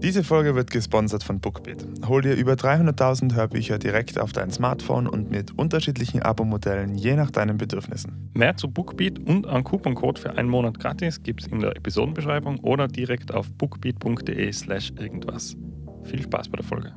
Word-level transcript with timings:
Diese 0.00 0.22
Folge 0.22 0.54
wird 0.54 0.70
gesponsert 0.70 1.24
von 1.24 1.40
Bookbeat. 1.40 1.84
Hol 2.06 2.22
dir 2.22 2.34
über 2.36 2.52
300.000 2.52 3.34
Hörbücher 3.34 3.78
direkt 3.78 4.20
auf 4.20 4.32
dein 4.32 4.50
Smartphone 4.52 5.08
und 5.08 5.30
mit 5.30 5.58
unterschiedlichen 5.58 6.22
Abo-Modellen 6.22 6.94
je 6.94 7.16
nach 7.16 7.32
deinen 7.32 7.58
Bedürfnissen. 7.58 8.30
Mehr 8.32 8.56
zu 8.56 8.70
Bookbeat 8.70 9.18
und 9.18 9.48
einen 9.48 9.64
Couponcode 9.64 10.20
für 10.20 10.38
einen 10.38 10.48
Monat 10.48 10.78
gratis 10.78 11.20
gibt 11.22 11.42
es 11.42 11.48
in 11.48 11.58
der 11.58 11.76
Episodenbeschreibung 11.76 12.60
oder 12.60 12.86
direkt 12.86 13.34
auf 13.34 13.50
bookbeat.de/slash 13.54 14.92
irgendwas. 15.00 15.56
Viel 16.04 16.22
Spaß 16.22 16.48
bei 16.48 16.58
der 16.58 16.64
Folge. 16.64 16.94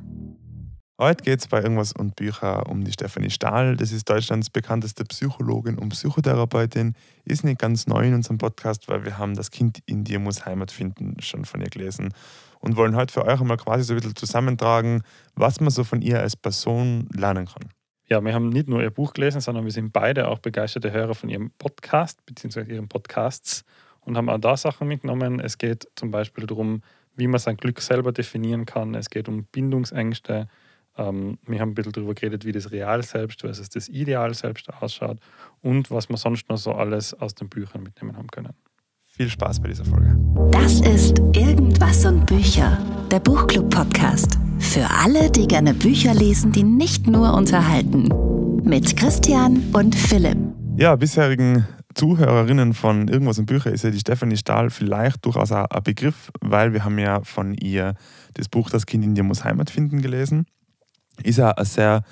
Heute 1.02 1.24
geht 1.24 1.40
es 1.40 1.48
bei 1.48 1.60
Irgendwas 1.60 1.90
und 1.92 2.14
Bücher 2.14 2.68
um 2.68 2.84
die 2.84 2.92
Stefanie 2.92 3.30
Stahl. 3.30 3.74
Das 3.74 3.90
ist 3.90 4.08
Deutschlands 4.08 4.50
bekannteste 4.50 5.02
Psychologin 5.02 5.76
und 5.76 5.88
Psychotherapeutin. 5.88 6.94
Ist 7.24 7.42
nicht 7.42 7.58
ganz 7.58 7.88
neu 7.88 8.06
in 8.06 8.14
unserem 8.14 8.38
Podcast, 8.38 8.88
weil 8.88 9.04
wir 9.04 9.18
haben 9.18 9.34
Das 9.34 9.50
Kind 9.50 9.80
in 9.86 10.04
dir 10.04 10.20
muss 10.20 10.46
Heimat 10.46 10.70
finden 10.70 11.16
schon 11.20 11.44
von 11.44 11.60
ihr 11.60 11.70
gelesen 11.70 12.14
und 12.60 12.76
wollen 12.76 12.94
heute 12.94 13.12
für 13.12 13.24
euch 13.24 13.40
einmal 13.40 13.56
quasi 13.56 13.82
so 13.82 13.94
ein 13.94 13.96
bisschen 13.96 14.14
zusammentragen, 14.14 15.02
was 15.34 15.58
man 15.58 15.70
so 15.70 15.82
von 15.82 16.02
ihr 16.02 16.20
als 16.20 16.36
Person 16.36 17.08
lernen 17.12 17.46
kann. 17.46 17.68
Ja, 18.06 18.24
wir 18.24 18.32
haben 18.32 18.50
nicht 18.50 18.68
nur 18.68 18.80
ihr 18.80 18.90
Buch 18.92 19.12
gelesen, 19.12 19.40
sondern 19.40 19.64
wir 19.64 19.72
sind 19.72 19.92
beide 19.92 20.28
auch 20.28 20.38
begeisterte 20.38 20.92
Hörer 20.92 21.16
von 21.16 21.28
ihrem 21.28 21.50
Podcast 21.58 22.24
bzw. 22.26 22.72
ihren 22.72 22.86
Podcasts 22.86 23.64
und 24.02 24.16
haben 24.16 24.28
auch 24.28 24.38
da 24.38 24.56
Sachen 24.56 24.86
mitgenommen. 24.86 25.40
Es 25.40 25.58
geht 25.58 25.88
zum 25.96 26.12
Beispiel 26.12 26.46
darum, 26.46 26.80
wie 27.16 27.26
man 27.26 27.40
sein 27.40 27.56
Glück 27.56 27.80
selber 27.80 28.12
definieren 28.12 28.66
kann. 28.66 28.94
Es 28.94 29.10
geht 29.10 29.28
um 29.28 29.46
Bindungsängste. 29.46 30.46
Ähm, 30.96 31.38
wir 31.46 31.60
haben 31.60 31.70
ein 31.70 31.74
bisschen 31.74 31.92
darüber 31.92 32.14
geredet, 32.14 32.44
wie 32.44 32.52
das 32.52 32.70
Real 32.70 33.02
selbst 33.02 33.40
versus 33.40 33.68
das 33.68 33.88
Ideal 33.88 34.34
selbst 34.34 34.72
ausschaut 34.72 35.18
und 35.60 35.90
was 35.90 36.08
wir 36.08 36.16
sonst 36.16 36.48
noch 36.48 36.58
so 36.58 36.72
alles 36.72 37.14
aus 37.14 37.34
den 37.34 37.48
Büchern 37.48 37.82
mitnehmen 37.82 38.16
haben 38.16 38.28
können. 38.28 38.52
Viel 39.06 39.28
Spaß 39.28 39.60
bei 39.60 39.68
dieser 39.68 39.84
Folge. 39.84 40.16
Das 40.52 40.80
ist 40.80 41.18
Irgendwas 41.34 42.04
und 42.06 42.24
Bücher, 42.26 42.78
der 43.10 43.20
Buchclub-Podcast. 43.20 44.38
Für 44.58 44.88
alle, 44.88 45.30
die 45.30 45.46
gerne 45.46 45.74
Bücher 45.74 46.14
lesen, 46.14 46.52
die 46.52 46.62
nicht 46.62 47.06
nur 47.06 47.34
unterhalten. 47.34 48.08
Mit 48.62 48.96
Christian 48.96 49.62
und 49.74 49.94
Philipp. 49.94 50.38
Ja, 50.76 50.96
bisherigen 50.96 51.66
Zuhörerinnen 51.94 52.72
von 52.72 53.08
Irgendwas 53.08 53.38
und 53.38 53.46
Bücher 53.46 53.70
ist 53.70 53.84
ja 53.84 53.90
die 53.90 53.98
Stefanie 53.98 54.36
Stahl 54.36 54.70
vielleicht 54.70 55.24
durchaus 55.26 55.52
ein 55.52 55.66
Begriff, 55.84 56.30
weil 56.40 56.72
wir 56.72 56.84
haben 56.84 56.98
ja 56.98 57.22
von 57.22 57.54
ihr 57.54 57.94
das 58.34 58.48
Buch 58.48 58.70
Das 58.70 58.86
Kind 58.86 59.04
in 59.04 59.14
dir 59.14 59.24
muss 59.24 59.44
Heimat 59.44 59.68
finden 59.68 60.00
gelesen. 60.00 60.46
Ist 61.22 61.38
ja 61.38 61.50
ein 61.50 61.64
sehr 61.64 62.02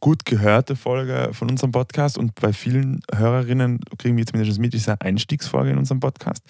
gut 0.00 0.24
gehörte 0.24 0.76
Folge 0.76 1.30
von 1.32 1.50
unserem 1.50 1.72
Podcast 1.72 2.16
und 2.16 2.34
bei 2.34 2.52
vielen 2.52 3.00
Hörerinnen 3.14 3.80
kriegen 3.98 4.16
wir 4.16 4.26
zumindest 4.26 4.58
mit, 4.58 4.74
ist 4.74 4.88
eine 4.88 5.00
Einstiegsfolge 5.00 5.70
in 5.70 5.78
unserem 5.78 6.00
Podcast. 6.00 6.42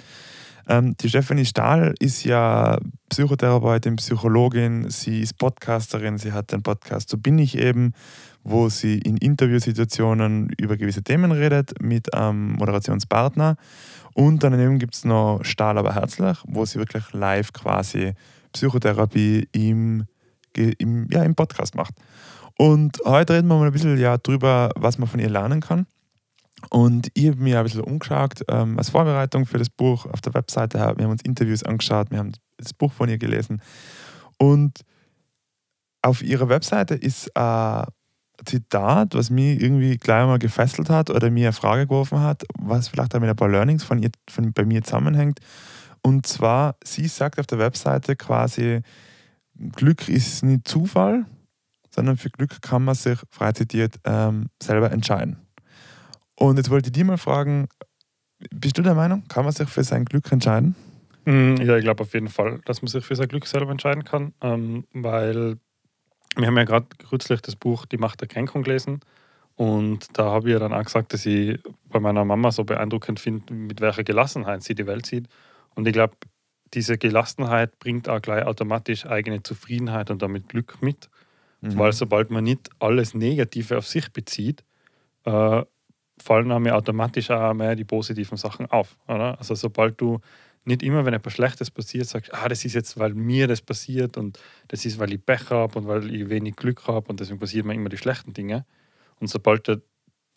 Ähm, 0.68 0.94
die 1.00 1.08
Stephanie 1.08 1.44
Stahl 1.44 1.94
ist 1.98 2.24
ja 2.24 2.78
Psychotherapeutin, 3.08 3.96
Psychologin, 3.96 4.88
sie 4.88 5.20
ist 5.20 5.36
Podcasterin, 5.36 6.16
sie 6.16 6.32
hat 6.32 6.52
den 6.52 6.62
Podcast 6.62 7.08
So 7.08 7.18
bin 7.18 7.38
ich 7.38 7.58
eben, 7.58 7.92
wo 8.44 8.68
sie 8.68 8.98
in 8.98 9.16
Interviewsituationen 9.16 10.50
über 10.58 10.76
gewisse 10.76 11.02
Themen 11.02 11.32
redet 11.32 11.82
mit 11.82 12.14
einem 12.14 12.52
Moderationspartner. 12.52 13.56
Und 14.14 14.44
daneben 14.44 14.78
gibt 14.78 14.94
es 14.94 15.04
noch 15.04 15.41
Stahl 15.42 15.76
aber 15.76 15.94
herzlich, 15.94 16.38
wo 16.46 16.64
sie 16.64 16.78
wirklich 16.78 17.12
live 17.12 17.52
quasi 17.52 18.12
Psychotherapie 18.52 19.48
im, 19.52 20.04
im, 20.56 21.08
ja, 21.10 21.22
im 21.22 21.34
Podcast 21.34 21.74
macht. 21.74 21.94
Und 22.58 22.98
heute 23.04 23.34
reden 23.34 23.48
wir 23.48 23.56
mal 23.56 23.66
ein 23.66 23.72
bisschen 23.72 23.98
ja, 23.98 24.18
drüber, 24.18 24.70
was 24.76 24.98
man 24.98 25.08
von 25.08 25.20
ihr 25.20 25.30
lernen 25.30 25.60
kann. 25.60 25.86
Und 26.68 27.08
ich 27.14 27.28
habe 27.28 27.40
mir 27.40 27.58
ein 27.58 27.64
bisschen 27.64 27.80
umgeschaut 27.80 28.44
ähm, 28.48 28.76
als 28.76 28.90
Vorbereitung 28.90 29.46
für 29.46 29.58
das 29.58 29.70
Buch 29.70 30.04
auf 30.06 30.20
der 30.20 30.34
Webseite. 30.34 30.78
Wir 30.78 31.04
haben 31.04 31.12
uns 31.12 31.22
Interviews 31.22 31.62
angeschaut, 31.62 32.10
wir 32.10 32.18
haben 32.18 32.32
das 32.58 32.74
Buch 32.74 32.92
von 32.92 33.08
ihr 33.08 33.16
gelesen. 33.16 33.62
Und 34.38 34.80
auf 36.02 36.22
ihrer 36.22 36.48
Webseite 36.48 36.94
ist 36.94 37.34
ein 37.36 37.86
Zitat, 38.44 39.14
was 39.14 39.30
mich 39.30 39.60
irgendwie 39.60 39.96
gleich 39.96 40.26
mal 40.26 40.38
gefesselt 40.38 40.90
hat 40.90 41.10
oder 41.10 41.30
mir 41.30 41.48
eine 41.48 41.52
Frage 41.52 41.86
geworfen 41.86 42.20
hat, 42.20 42.44
was 42.58 42.88
vielleicht 42.88 43.14
auch 43.14 43.20
mit 43.20 43.28
ein 43.28 43.36
paar 43.36 43.48
Learnings 43.48 43.84
von 43.84 44.02
ihr, 44.02 44.10
von, 44.28 44.52
bei 44.52 44.64
mir 44.64 44.82
zusammenhängt. 44.82 45.41
Und 46.02 46.26
zwar, 46.26 46.76
sie 46.82 47.06
sagt 47.06 47.38
auf 47.38 47.46
der 47.46 47.58
Webseite 47.58 48.16
quasi, 48.16 48.80
Glück 49.72 50.09
ist 50.09 50.43
nicht 50.43 50.66
Zufall, 50.66 51.26
sondern 51.91 52.16
für 52.16 52.31
Glück 52.31 52.62
kann 52.62 52.84
man 52.84 52.94
sich, 52.94 53.19
frei 53.31 53.53
zitiert, 53.53 53.97
ähm, 54.04 54.47
selber 54.62 54.91
entscheiden. 54.91 55.37
Und 56.34 56.56
jetzt 56.56 56.71
wollte 56.71 56.88
ich 56.88 56.93
dich 56.93 57.04
mal 57.04 57.19
fragen, 57.19 57.69
bist 58.50 58.78
du 58.78 58.82
der 58.82 58.94
Meinung, 58.94 59.25
kann 59.28 59.44
man 59.44 59.53
sich 59.53 59.69
für 59.69 59.84
sein 59.84 60.04
Glück 60.04 60.31
entscheiden? 60.32 60.75
Mm, 61.26 61.56
ja, 61.56 61.76
ich 61.76 61.84
glaube 61.84 62.03
auf 62.03 62.15
jeden 62.15 62.28
Fall, 62.28 62.60
dass 62.65 62.81
man 62.81 62.88
sich 62.88 63.04
für 63.04 63.16
sein 63.16 63.28
Glück 63.28 63.47
selber 63.47 63.70
entscheiden 63.70 64.04
kann, 64.04 64.32
ähm, 64.41 64.84
weil 64.94 65.59
wir 66.37 66.47
haben 66.47 66.56
ja 66.56 66.65
gerade 66.65 66.87
kürzlich 67.09 67.43
das 67.43 67.56
Buch 67.56 67.84
Die 67.87 67.99
Macht 67.99 68.20
der 68.22 68.28
Kränkung 68.28 68.62
gelesen 68.62 69.00
und 69.60 70.19
da 70.19 70.31
habe 70.31 70.49
ich 70.49 70.54
ja 70.54 70.59
dann 70.59 70.72
auch 70.72 70.82
gesagt, 70.82 71.12
dass 71.12 71.26
ich 71.26 71.60
bei 71.91 72.00
meiner 72.00 72.25
Mama 72.25 72.50
so 72.50 72.65
beeindruckend 72.65 73.20
finde, 73.20 73.53
mit 73.53 73.82
welcher 73.82 74.04
Gelassenheit 74.04 74.62
sie 74.62 74.75
die 74.75 74.87
Welt 74.87 75.04
sieht. 75.04 75.28
Und 75.75 75.87
ich 75.87 75.93
glaube, 75.93 76.15
diese 76.75 76.98
Gelassenheit 76.98 77.78
bringt 77.78 78.08
auch 78.08 78.22
gleich 78.22 78.44
automatisch 78.44 79.06
eigene 79.06 79.42
Zufriedenheit 79.42 80.10
und 80.10 80.22
damit 80.22 80.48
Glück 80.48 80.82
mit. 80.82 81.08
Mhm. 81.60 81.78
Weil 81.78 81.92
sobald 81.92 82.31
man 82.31 82.44
nicht 82.44 82.70
alles 82.78 83.14
Negative 83.14 83.78
auf 83.78 83.86
sich 83.86 84.12
bezieht, 84.12 84.64
äh, 85.25 85.62
fallen 86.19 86.53
einem 86.53 86.69
automatisch 86.69 87.31
auch 87.31 87.54
mehr 87.54 87.76
die 87.76 87.84
positiven 87.84 88.36
Sachen 88.36 88.66
auf. 88.66 88.97
Oder? 89.08 89.38
Also 89.38 89.54
sobald 89.54 90.00
du 90.00 90.20
nicht 90.64 90.82
immer, 90.82 91.04
wenn 91.04 91.14
etwas 91.14 91.32
Schlechtes 91.32 91.70
passiert, 91.70 92.06
sagst, 92.06 92.32
ah, 92.34 92.48
das 92.48 92.64
ist 92.64 92.75
jetzt, 92.75 92.98
weil 92.98 93.14
mir 93.14 93.47
das 93.48 93.62
passiert 93.62 94.16
und 94.16 94.38
das 94.69 94.84
ist, 94.84 94.98
weil 94.98 95.12
ich 95.12 95.25
Pech 95.25 95.50
habe 95.50 95.78
und 95.78 95.88
weil 95.88 96.14
ich 96.14 96.28
wenig 96.28 96.56
Glück 96.56 96.87
habe 96.87 97.08
und 97.08 97.19
deswegen 97.19 97.38
passieren 97.38 97.66
mir 97.66 97.75
immer 97.75 97.88
die 97.88 97.97
schlechten 97.97 98.34
Dinge. 98.34 98.66
Und 99.19 99.28
sobald 99.28 99.66
du, 99.69 99.76
du 99.76 99.82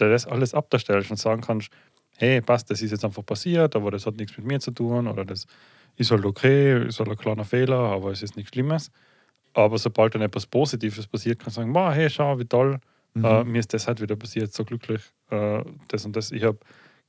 das 0.09 0.25
alles 0.25 0.53
abstellst 0.53 1.11
und 1.11 1.17
sagen 1.17 1.41
kannst, 1.41 1.69
hey, 2.17 2.41
passt, 2.41 2.69
das 2.69 2.81
ist 2.81 2.91
jetzt 2.91 3.03
einfach 3.03 3.25
passiert, 3.25 3.75
aber 3.75 3.91
das 3.91 4.05
hat 4.05 4.15
nichts 4.15 4.37
mit 4.37 4.47
mir 4.47 4.59
zu 4.59 4.71
tun 4.71 5.07
oder 5.07 5.25
das 5.25 5.45
ist 5.95 6.11
halt 6.11 6.25
okay, 6.25 6.87
ist 6.87 6.99
halt 6.99 7.09
ein 7.09 7.17
kleiner 7.17 7.45
Fehler, 7.45 7.77
aber 7.77 8.11
es 8.11 8.23
ist 8.23 8.35
nichts 8.35 8.51
Schlimmes, 8.51 8.91
aber 9.53 9.77
sobald 9.77 10.15
dann 10.15 10.21
etwas 10.21 10.45
Positives 10.45 11.07
passiert, 11.07 11.39
kann 11.39 11.47
man 11.47 11.53
sagen, 11.53 11.73
wow, 11.73 11.93
hey, 11.93 12.09
schau, 12.09 12.39
wie 12.39 12.45
toll, 12.45 12.79
mhm. 13.13 13.25
äh, 13.25 13.43
mir 13.43 13.59
ist 13.59 13.73
das 13.73 13.87
halt 13.87 14.01
wieder 14.01 14.15
passiert, 14.15 14.53
so 14.53 14.63
glücklich, 14.63 15.01
äh, 15.29 15.63
das 15.87 16.05
und 16.05 16.15
das. 16.15 16.31
Ich 16.31 16.43
habe, 16.43 16.57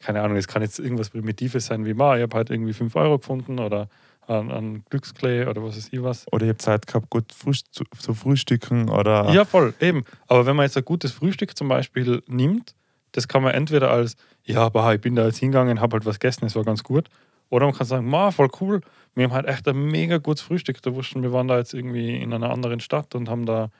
keine 0.00 0.23
Ahnung, 0.23 0.37
es 0.37 0.49
kann 0.49 0.62
jetzt 0.62 0.78
irgendwas 0.78 1.11
Primitives 1.11 1.67
sein 1.67 1.84
wie, 1.84 1.91
ich 1.91 1.97
habe 1.97 2.28
halt 2.34 2.50
irgendwie 2.50 2.73
5 2.73 2.94
Euro 2.97 3.19
gefunden 3.19 3.59
oder 3.59 3.89
an, 4.27 4.50
an 4.50 4.84
Glücksklee 4.91 5.47
oder 5.47 5.62
was 5.62 5.77
weiß 5.77 5.89
ich 5.91 6.03
was. 6.03 6.27
Oder 6.33 6.44
ich 6.44 6.49
habe 6.50 6.59
Zeit 6.59 6.87
gehabt, 6.87 7.11
gut 7.11 7.33
zu, 7.33 7.84
zu 7.99 8.15
frühstücken 8.15 8.89
oder. 8.89 9.31
Ja, 9.31 9.44
voll, 9.44 9.75
eben. 9.81 10.05
Aber 10.27 10.47
wenn 10.47 10.56
man 10.56 10.65
jetzt 10.65 10.77
ein 10.77 10.84
gutes 10.84 11.12
Frühstück 11.12 11.56
zum 11.56 11.69
Beispiel 11.69 12.23
nimmt, 12.27 12.75
das 13.12 13.28
kann 13.28 13.43
man 13.43 13.55
entweder 13.55 13.91
als, 13.91 14.17
ja, 14.44 14.61
aber 14.61 14.94
ich 14.94 15.00
bin 15.00 15.15
da 15.15 15.27
jetzt 15.27 15.39
hingegangen, 15.39 15.81
habe 15.81 15.94
halt 15.94 16.06
was 16.06 16.19
gegessen, 16.19 16.47
es 16.47 16.56
war 16.56 16.65
ganz 16.65 16.83
gut. 16.83 17.09
Oder 17.55 17.67
man 17.67 17.75
kann 17.77 17.87
sagen, 17.87 18.09
ma, 18.09 18.33
voll 18.33 18.49
cool, 18.61 18.81
wir 19.15 19.25
haben 19.25 19.33
halt 19.33 19.47
echt 19.47 19.69
ein 19.69 19.87
mega 19.87 20.19
gutes 20.19 20.43
Frühstück. 20.43 20.83
Da 20.83 20.93
wussten 20.93 21.23
wir 21.23 21.33
waren 21.33 21.47
da 21.47 21.57
jetzt 21.57 21.73
irgendwie 21.73 22.17
in 22.17 22.33
einer 22.33 22.51
anderen 22.51 22.81
Stadt 22.81 23.15
und 23.15 23.29
haben 23.29 23.47
da 23.47 23.71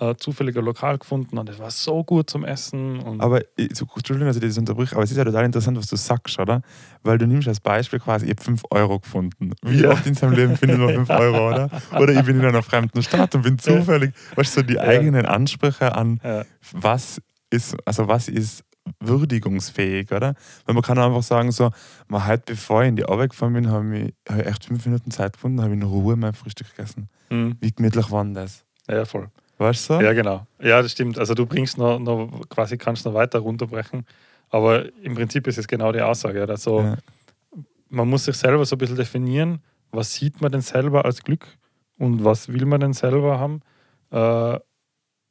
äh, 0.00 0.14
zufälliger 0.16 0.60
Lokal 0.60 0.98
gefunden 0.98 1.38
und 1.38 1.48
es 1.48 1.58
war 1.58 1.70
so 1.70 2.04
gut 2.04 2.28
zum 2.28 2.44
Essen. 2.44 3.00
aber, 3.22 3.40
so, 3.72 3.86
Entschuldigung, 3.96 4.26
dass 4.26 4.36
ich 4.36 4.42
das 4.42 4.58
unterbrich, 4.58 4.92
aber 4.92 5.04
es 5.04 5.10
ist 5.12 5.16
ja 5.16 5.24
total 5.24 5.46
interessant, 5.46 5.78
was 5.78 5.86
du 5.86 5.96
sagst, 5.96 6.38
oder? 6.38 6.60
Weil 7.04 7.16
du 7.16 7.26
nimmst 7.26 7.48
als 7.48 7.60
Beispiel 7.60 8.00
quasi, 8.00 8.26
ich 8.26 8.32
habe 8.32 8.42
5 8.42 8.64
Euro 8.70 8.98
gefunden. 8.98 9.52
Wie 9.62 9.80
ja. 9.80 9.92
oft 9.92 10.06
in 10.06 10.12
seinem 10.12 10.34
Leben 10.34 10.56
findet 10.58 10.78
man 10.78 11.06
5 11.06 11.08
Euro, 11.08 11.48
oder? 11.48 11.70
Oder 11.98 12.12
ich 12.12 12.22
bin 12.26 12.38
in 12.38 12.44
einer 12.44 12.62
fremden 12.62 13.02
Stadt 13.02 13.34
und 13.34 13.42
bin 13.42 13.58
zufällig, 13.58 14.12
ja. 14.14 14.36
weißt 14.36 14.56
du, 14.56 14.60
so 14.60 14.66
die 14.66 14.74
ja. 14.74 14.82
eigenen 14.82 15.24
Ansprüche 15.24 15.94
an, 15.94 16.20
was 16.72 17.22
ist, 17.48 17.76
also 17.86 18.08
was 18.08 18.28
ist 18.28 18.62
würdigungsfähig, 19.00 20.10
oder? 20.12 20.34
Weil 20.64 20.74
man 20.74 20.82
kann 20.82 20.98
einfach 20.98 21.22
sagen, 21.22 21.52
so, 21.52 21.70
man 22.08 22.24
halt 22.24 22.44
bevor 22.44 22.82
ich 22.82 22.88
in 22.88 22.96
die 22.96 23.04
Arbeit 23.04 23.30
gefahren 23.30 23.52
bin, 23.52 23.70
habe 23.70 23.98
ich, 23.98 24.14
hab 24.28 24.40
ich 24.40 24.46
echt 24.46 24.64
fünf 24.64 24.84
Minuten 24.86 25.10
Zeit 25.10 25.34
gefunden, 25.34 25.62
habe 25.62 25.72
in 25.72 25.82
Ruhe 25.82 26.16
mein 26.16 26.32
Frühstück 26.32 26.70
gegessen. 26.70 27.08
Mhm. 27.30 27.56
Wie 27.60 27.72
gemütlich 27.72 28.10
war 28.10 28.24
denn 28.24 28.34
das? 28.34 28.64
Ja, 28.88 29.04
voll. 29.04 29.28
Weißt 29.58 29.90
du? 29.90 29.94
Ja, 29.94 30.12
genau. 30.12 30.46
Ja, 30.60 30.82
das 30.82 30.92
stimmt. 30.92 31.18
Also 31.18 31.34
du 31.34 31.46
bringst 31.46 31.78
noch, 31.78 31.98
noch 31.98 32.48
quasi 32.48 32.76
kannst 32.76 33.04
noch 33.04 33.14
weiter 33.14 33.38
runterbrechen. 33.38 34.04
Aber 34.50 34.84
im 35.02 35.14
Prinzip 35.14 35.46
ist 35.46 35.58
es 35.58 35.68
genau 35.68 35.92
die 35.92 36.00
Aussage. 36.00 36.46
Also 36.48 36.80
ja. 36.80 36.96
man 37.88 38.08
muss 38.08 38.24
sich 38.24 38.36
selber 38.36 38.64
so 38.64 38.76
ein 38.76 38.78
bisschen 38.78 38.96
definieren, 38.96 39.62
was 39.92 40.14
sieht 40.14 40.40
man 40.40 40.52
denn 40.52 40.62
selber 40.62 41.04
als 41.04 41.22
Glück 41.22 41.46
und 41.98 42.24
was 42.24 42.48
will 42.48 42.66
man 42.66 42.80
denn 42.80 42.92
selber 42.92 43.38
haben. 43.38 43.60
Äh, 44.10 44.58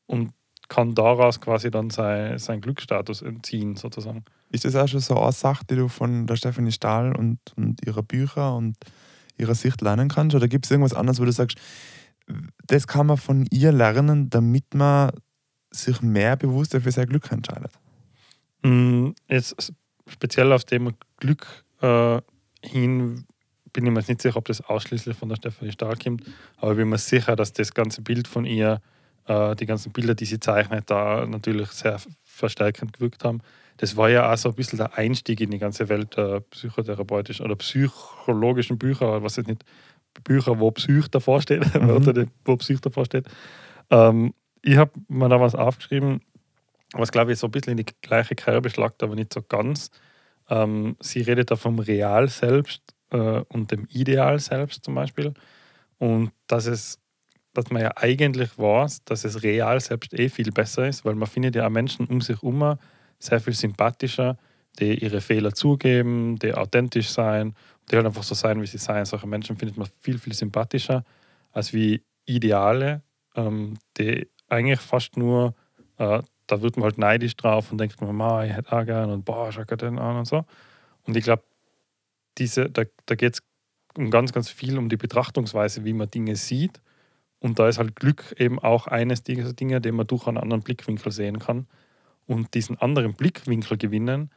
und 0.07 0.33
kann 0.71 0.95
daraus 0.95 1.41
quasi 1.41 1.69
dann 1.69 1.89
sein, 1.89 2.39
sein 2.39 2.61
Glücksstatus 2.61 3.21
entziehen, 3.21 3.75
sozusagen. 3.75 4.23
Ist 4.51 4.63
das 4.63 4.75
auch 4.77 4.87
schon 4.87 5.01
so 5.01 5.19
eine 5.19 5.33
Sache, 5.33 5.65
die 5.69 5.75
du 5.75 5.89
von 5.89 6.27
der 6.27 6.37
Stephanie 6.37 6.71
Stahl 6.71 7.13
und, 7.13 7.39
und 7.57 7.85
ihrer 7.85 8.03
Bücher 8.03 8.55
und 8.55 8.77
ihrer 9.37 9.53
Sicht 9.53 9.81
lernen 9.81 10.07
kannst? 10.07 10.33
Oder 10.33 10.47
gibt 10.47 10.65
es 10.65 10.71
irgendwas 10.71 10.93
anderes, 10.93 11.19
wo 11.19 11.25
du 11.25 11.33
sagst, 11.33 11.57
das 12.67 12.87
kann 12.87 13.07
man 13.07 13.17
von 13.17 13.45
ihr 13.51 13.73
lernen, 13.73 14.29
damit 14.29 14.73
man 14.73 15.11
sich 15.71 16.01
mehr 16.01 16.37
bewusst 16.37 16.71
für 16.73 16.91
sein 16.91 17.07
Glück 17.07 17.29
entscheidet? 17.33 17.73
Mm, 18.63 19.09
jetzt 19.27 19.73
speziell 20.07 20.53
auf 20.53 20.63
dem 20.63 20.93
Glück 21.17 21.65
äh, 21.81 22.21
hin 22.63 23.25
bin 23.73 23.85
ich 23.85 23.91
mir 23.91 23.99
nicht 23.99 24.21
sicher, 24.21 24.37
ob 24.37 24.45
das 24.45 24.61
ausschließlich 24.61 25.17
von 25.17 25.27
der 25.27 25.35
Stefanie 25.35 25.73
Stahl 25.73 25.97
kommt, 26.01 26.23
aber 26.57 26.71
ich 26.71 26.77
bin 26.77 26.87
mir 26.87 26.97
sicher, 26.97 27.35
dass 27.35 27.51
das 27.51 27.73
ganze 27.73 28.01
Bild 28.01 28.29
von 28.29 28.45
ihr, 28.45 28.81
äh, 29.27 29.55
die 29.55 29.65
ganzen 29.65 29.91
Bilder, 29.91 30.15
die 30.15 30.25
sie 30.25 30.39
zeichnet, 30.39 30.89
da 30.89 31.25
natürlich 31.25 31.69
sehr 31.69 31.99
verstärkend 32.23 32.93
gewirkt 32.93 33.23
haben. 33.23 33.41
Das 33.77 33.97
war 33.97 34.09
ja 34.09 34.31
auch 34.31 34.37
so 34.37 34.49
ein 34.49 34.55
bisschen 34.55 34.77
der 34.77 34.97
Einstieg 34.97 35.41
in 35.41 35.51
die 35.51 35.57
ganze 35.57 35.89
Welt 35.89 36.15
der 36.17 36.41
psychotherapeutischen 36.41 37.45
oder 37.45 37.55
psychologischen 37.55 38.77
Bücher, 38.77 39.23
was 39.23 39.37
jetzt 39.37 39.47
nicht 39.47 39.63
Bücher, 40.23 40.59
wo 40.59 40.71
Psych 40.71 41.07
davor 41.09 41.41
steht, 41.41 41.73
mhm. 41.81 42.29
wo 42.45 42.57
Psych 42.57 42.81
davor 42.81 43.05
steht. 43.05 43.27
Ähm, 43.89 44.33
ich 44.61 44.77
habe 44.77 44.91
mir 45.07 45.29
da 45.29 45.39
was 45.39 45.55
aufgeschrieben, 45.55 46.21
was 46.93 47.11
glaube 47.11 47.31
ich 47.31 47.39
so 47.39 47.47
ein 47.47 47.51
bisschen 47.51 47.71
in 47.71 47.85
die 47.85 47.93
gleiche 48.01 48.35
Kerbe 48.35 48.69
schlagt, 48.69 49.01
aber 49.03 49.15
nicht 49.15 49.33
so 49.33 49.41
ganz. 49.41 49.89
Ähm, 50.49 50.97
sie 50.99 51.21
redet 51.21 51.49
da 51.51 51.55
vom 51.55 51.79
Real 51.79 52.27
selbst 52.27 52.81
äh, 53.11 53.41
und 53.47 53.71
dem 53.71 53.87
Ideal 53.89 54.39
selbst 54.39 54.83
zum 54.83 54.95
Beispiel. 54.95 55.33
Und 55.97 56.31
dass 56.47 56.65
es, 56.65 56.99
dass 57.53 57.69
man 57.69 57.81
ja 57.81 57.91
eigentlich 57.95 58.57
weiß, 58.57 59.03
dass 59.05 59.25
es 59.25 59.43
real 59.43 59.79
selbst 59.79 60.13
eh 60.13 60.29
viel 60.29 60.51
besser 60.51 60.87
ist, 60.87 61.03
weil 61.05 61.15
man 61.15 61.27
findet 61.27 61.55
ja 61.55 61.65
auch 61.65 61.69
Menschen 61.69 62.07
um 62.07 62.21
sich 62.21 62.41
herum 62.41 62.77
sehr 63.19 63.39
viel 63.39 63.53
sympathischer, 63.53 64.37
die 64.79 65.03
ihre 65.03 65.21
Fehler 65.21 65.53
zugeben, 65.53 66.37
die 66.39 66.53
authentisch 66.53 67.09
sein, 67.09 67.55
die 67.89 67.97
halt 67.97 68.05
einfach 68.05 68.23
so 68.23 68.35
sein, 68.35 68.61
wie 68.61 68.67
sie 68.67 68.77
sein. 68.77 69.05
Solche 69.05 69.27
Menschen 69.27 69.57
findet 69.57 69.77
man 69.77 69.87
viel, 69.99 70.17
viel 70.17 70.33
sympathischer 70.33 71.03
als 71.51 71.73
wie 71.73 72.03
Ideale, 72.25 73.01
ähm, 73.35 73.77
die 73.97 74.29
eigentlich 74.47 74.79
fast 74.79 75.17
nur, 75.17 75.55
äh, 75.97 76.21
da 76.47 76.61
wird 76.61 76.77
man 76.77 76.85
halt 76.85 76.97
neidisch 76.97 77.35
drauf 77.35 77.71
und 77.71 77.77
denkt 77.77 77.99
man, 78.01 78.15
ma, 78.15 78.45
ich 78.45 78.53
hätte 78.53 78.71
auch 78.71 78.85
gern 78.85 79.09
und 79.11 79.25
boah, 79.25 79.51
schau 79.51 79.63
den 79.63 79.99
an 79.99 80.17
und 80.17 80.25
so. 80.25 80.45
Und 81.03 81.17
ich 81.17 81.23
glaube, 81.23 81.43
da, 82.37 82.83
da 83.05 83.15
geht 83.15 83.33
es 83.33 83.41
um 83.97 84.09
ganz, 84.09 84.31
ganz 84.31 84.49
viel 84.49 84.77
um 84.77 84.89
die 84.89 84.97
Betrachtungsweise, 84.97 85.83
wie 85.83 85.93
man 85.93 86.09
Dinge 86.09 86.35
sieht. 86.35 86.81
Und 87.41 87.57
da 87.57 87.67
ist 87.67 87.79
halt 87.79 87.95
Glück 87.95 88.35
eben 88.37 88.59
auch 88.59 88.87
eines 88.87 89.23
dieser 89.23 89.51
Dinge, 89.53 89.81
die 89.81 89.91
man 89.91 90.07
durch 90.07 90.27
einen 90.27 90.37
anderen 90.37 90.61
Blickwinkel 90.61 91.11
sehen 91.11 91.39
kann. 91.39 91.67
Und 92.27 92.53
diesen 92.53 92.77
anderen 92.79 93.13
Blickwinkel 93.13 93.77
gewinnen, 93.77 94.29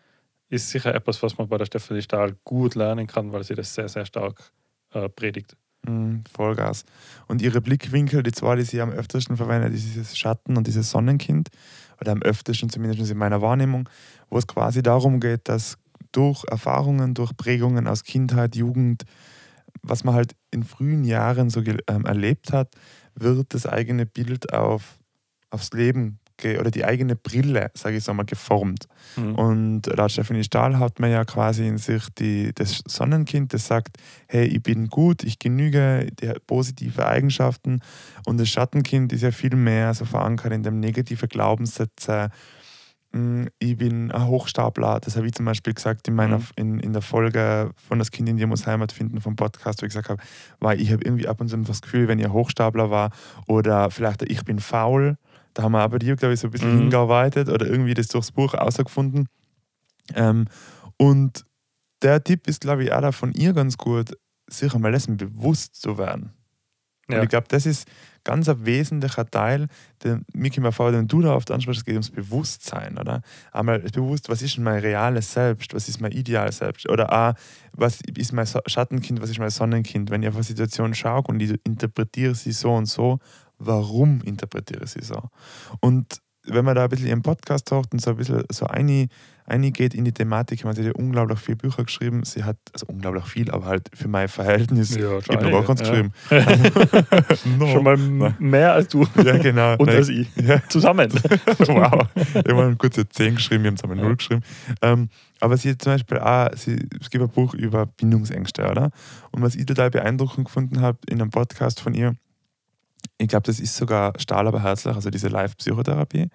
ist 0.48 0.70
sicher 0.70 0.94
etwas, 0.94 1.22
was 1.22 1.36
man 1.38 1.48
bei 1.48 1.58
der 1.58 1.66
Stefanie 1.66 2.02
Stahl 2.02 2.36
gut 2.44 2.74
lernen 2.74 3.06
kann, 3.06 3.32
weil 3.32 3.44
sie 3.44 3.54
das 3.54 3.74
sehr, 3.74 3.88
sehr 3.88 4.06
stark 4.06 4.52
äh, 4.92 5.08
predigt. 5.08 5.56
Mm, 5.86 6.20
Vollgas. 6.32 6.84
Und 7.26 7.42
ihre 7.42 7.60
Blickwinkel, 7.60 8.22
die 8.22 8.32
zwei, 8.32 8.56
die 8.56 8.62
sie 8.62 8.80
am 8.80 8.90
öftesten 8.90 9.36
verwendet, 9.36 9.74
ist 9.74 9.84
dieses 9.84 10.16
Schatten 10.16 10.56
und 10.56 10.66
dieses 10.66 10.90
Sonnenkind. 10.90 11.50
Oder 12.00 12.12
am 12.12 12.22
öftesten, 12.22 12.70
zumindest 12.70 13.10
in 13.10 13.18
meiner 13.18 13.42
Wahrnehmung, 13.42 13.88
wo 14.30 14.38
es 14.38 14.46
quasi 14.46 14.82
darum 14.82 15.20
geht, 15.20 15.48
dass 15.48 15.76
durch 16.12 16.44
Erfahrungen, 16.44 17.14
durch 17.14 17.36
Prägungen 17.36 17.86
aus 17.86 18.04
Kindheit, 18.04 18.56
Jugend, 18.56 19.04
was 19.84 20.04
man 20.04 20.14
halt 20.14 20.34
in 20.50 20.64
frühen 20.64 21.04
Jahren 21.04 21.50
so 21.50 21.60
ähm, 21.60 22.06
erlebt 22.06 22.52
hat, 22.52 22.74
wird 23.14 23.54
das 23.54 23.66
eigene 23.66 24.06
Bild 24.06 24.52
auf, 24.52 24.98
aufs 25.50 25.72
Leben 25.72 26.18
oder 26.42 26.70
die 26.70 26.84
eigene 26.84 27.14
Brille, 27.14 27.70
sage 27.74 27.96
ich 27.96 28.04
so 28.04 28.12
mal, 28.12 28.24
geformt. 28.24 28.86
Mhm. 29.16 29.34
Und 29.36 29.86
laut 29.86 30.10
Stephanie 30.10 30.42
Stahl 30.42 30.78
hat 30.78 30.98
man 30.98 31.10
ja 31.10 31.24
quasi 31.24 31.66
in 31.66 31.78
sich 31.78 32.08
die, 32.18 32.50
das 32.54 32.82
Sonnenkind, 32.86 33.54
das 33.54 33.68
sagt, 33.68 33.98
hey, 34.26 34.46
ich 34.46 34.62
bin 34.62 34.88
gut, 34.88 35.22
ich 35.22 35.38
genüge, 35.38 36.08
die 36.20 36.32
positive 36.46 37.06
Eigenschaften. 37.06 37.80
Und 38.26 38.38
das 38.38 38.48
Schattenkind 38.48 39.12
ist 39.12 39.22
ja 39.22 39.30
viel 39.30 39.54
mehr 39.54 39.94
so 39.94 40.04
verankert 40.04 40.52
in 40.52 40.64
dem 40.64 40.80
negative 40.80 41.28
Glaubenssätze, 41.28 42.30
ich 43.58 43.76
bin 43.76 44.10
ein 44.10 44.26
Hochstapler. 44.26 44.98
Das 45.00 45.16
habe 45.16 45.26
ich 45.26 45.34
zum 45.34 45.44
Beispiel 45.44 45.72
gesagt 45.72 46.08
in, 46.08 46.14
meiner, 46.14 46.38
mhm. 46.38 46.46
in, 46.56 46.80
in 46.80 46.92
der 46.92 47.02
Folge 47.02 47.70
von 47.76 47.98
Das 47.98 48.10
Kind 48.10 48.28
in 48.28 48.36
dir 48.36 48.46
muss 48.46 48.66
Heimat 48.66 48.92
finden 48.92 49.20
vom 49.20 49.36
Podcast, 49.36 49.82
wo 49.82 49.86
ich 49.86 49.90
gesagt 49.90 50.08
habe, 50.08 50.22
weil 50.58 50.80
ich 50.80 50.92
habe 50.92 51.04
irgendwie 51.04 51.28
ab 51.28 51.40
und 51.40 51.48
zu 51.48 51.56
das 51.56 51.80
Gefühl, 51.80 52.08
wenn 52.08 52.18
ich 52.18 52.24
ein 52.24 52.32
Hochstapler 52.32 52.90
war 52.90 53.10
oder 53.46 53.90
vielleicht 53.90 54.22
ich 54.22 54.44
bin 54.44 54.58
faul, 54.58 55.16
da 55.54 55.62
haben 55.62 55.72
wir 55.72 55.80
aber 55.80 56.00
dir, 56.00 56.16
glaube 56.16 56.34
ich, 56.34 56.40
so 56.40 56.48
ein 56.48 56.50
bisschen 56.50 56.74
mhm. 56.74 56.80
hingearbeitet 56.80 57.48
oder 57.48 57.66
irgendwie 57.66 57.94
das 57.94 58.08
durchs 58.08 58.32
Buch 58.32 58.54
außergefunden. 58.54 59.28
Ähm, 60.14 60.46
und 60.96 61.44
der 62.02 62.22
Tipp 62.22 62.48
ist, 62.48 62.62
glaube 62.62 62.84
ich, 62.84 62.92
auch 62.92 63.00
da 63.00 63.12
von 63.12 63.32
ihr 63.32 63.52
ganz 63.52 63.78
gut, 63.78 64.16
sich 64.48 64.74
einmal 64.74 64.92
dessen 64.92 65.16
bewusst 65.16 65.80
zu 65.80 65.98
werden. 65.98 66.32
Ja. 67.08 67.18
Und 67.18 67.24
ich 67.24 67.28
glaube, 67.28 67.46
das 67.48 67.66
ist 67.66 67.88
ganz 68.24 68.48
ein 68.48 68.64
wesentlicher 68.64 69.26
Teil, 69.26 69.68
den 70.02 70.24
Miki 70.32 70.60
mal 70.60 70.72
vor, 70.72 70.90
den 70.90 71.06
du 71.06 71.20
da 71.20 71.34
oft 71.34 71.50
ansprichst, 71.50 71.80
es 71.80 71.84
geht 71.84 71.94
ums 71.94 72.10
Bewusstsein, 72.10 72.98
oder? 72.98 73.20
Einmal 73.52 73.80
bewusst, 73.80 74.28
was 74.28 74.42
ist 74.42 74.58
mein 74.58 74.80
reales 74.80 75.32
Selbst, 75.32 75.74
was 75.74 75.88
ist 75.88 76.00
mein 76.00 76.12
ideales 76.12 76.58
Selbst? 76.58 76.88
Oder 76.88 77.12
auch, 77.12 77.34
was 77.72 78.00
ist 78.16 78.32
mein 78.32 78.46
Schattenkind, 78.66 79.20
was 79.20 79.30
ist 79.30 79.38
mein 79.38 79.50
Sonnenkind? 79.50 80.10
Wenn 80.10 80.22
ich 80.22 80.28
auf 80.28 80.34
eine 80.34 80.44
Situation 80.44 80.94
schaue 80.94 81.22
und 81.28 81.40
ich 81.40 81.54
interpretiere 81.64 82.34
sie 82.34 82.52
so 82.52 82.72
und 82.72 82.86
so, 82.86 83.18
warum 83.58 84.22
interpretiere 84.22 84.84
ich 84.84 84.90
sie 84.90 85.04
so? 85.04 85.20
Und 85.80 86.20
wenn 86.46 86.64
man 86.64 86.74
da 86.74 86.84
ein 86.84 86.90
bisschen 86.90 87.08
ihren 87.08 87.22
Podcast 87.22 87.68
taucht 87.68 87.92
und 87.92 88.00
so 88.00 88.10
ein 88.10 88.16
bisschen 88.16 88.44
so 88.50 88.66
eine 88.66 89.08
eingeht 89.46 89.94
in 89.94 90.04
die 90.04 90.12
Thematik. 90.12 90.60
Ich 90.60 90.64
meine, 90.64 90.76
sie 90.76 90.82
hat 90.82 90.96
ja 90.96 91.02
unglaublich 91.02 91.38
viele 91.38 91.56
Bücher 91.56 91.84
geschrieben. 91.84 92.24
Sie 92.24 92.44
hat, 92.44 92.56
also 92.72 92.86
unglaublich 92.86 93.24
viel, 93.24 93.50
aber 93.50 93.66
halt 93.66 93.90
für 93.92 94.08
mein 94.08 94.28
Verhältnis, 94.28 94.94
ja, 94.96 95.18
ich 95.18 95.28
habe 95.28 95.56
auch 95.56 95.66
ganz 95.66 95.80
ja. 95.80 95.90
geschrieben. 95.90 96.12
no. 97.58 97.66
Schon 97.66 97.84
mal 97.84 97.96
mehr 98.38 98.72
als 98.72 98.88
du. 98.88 99.06
Ja, 99.22 99.36
genau. 99.36 99.72
Und 99.76 99.86
Nein. 99.86 99.96
als 99.96 100.08
ich. 100.08 100.28
Ja. 100.36 100.62
Zusammen. 100.68 101.12
wow. 101.58 102.06
Ich 102.14 102.34
habe 102.36 102.54
mal 102.54 102.74
kurze 102.76 103.08
10 103.08 103.36
geschrieben, 103.36 103.64
wir 103.64 103.70
haben 103.70 103.76
zusammen 103.76 104.00
0 104.00 104.16
geschrieben. 104.16 104.42
Ähm, 104.80 105.08
aber 105.40 105.56
sie 105.56 105.70
hat 105.70 105.82
zum 105.82 105.92
Beispiel 105.92 106.18
auch, 106.18 106.48
sie, 106.56 106.88
es 107.00 107.10
gibt 107.10 107.22
ein 107.22 107.28
Buch 107.30 107.54
über 107.54 107.86
Bindungsängste, 107.86 108.68
oder? 108.68 108.90
Und 109.30 109.42
was 109.42 109.56
ich 109.56 109.66
total 109.66 109.90
beeindruckend 109.90 110.46
gefunden 110.46 110.80
habe 110.80 110.98
in 111.08 111.20
einem 111.20 111.30
Podcast 111.30 111.80
von 111.80 111.92
ihr, 111.92 112.14
ich 113.18 113.28
glaube, 113.28 113.44
das 113.44 113.60
ist 113.60 113.76
sogar 113.76 114.18
Stahl 114.18 114.48
aber 114.48 114.62
herzlich, 114.62 114.94
also 114.94 115.10
diese 115.10 115.28
Live-Psychotherapie 115.28 116.30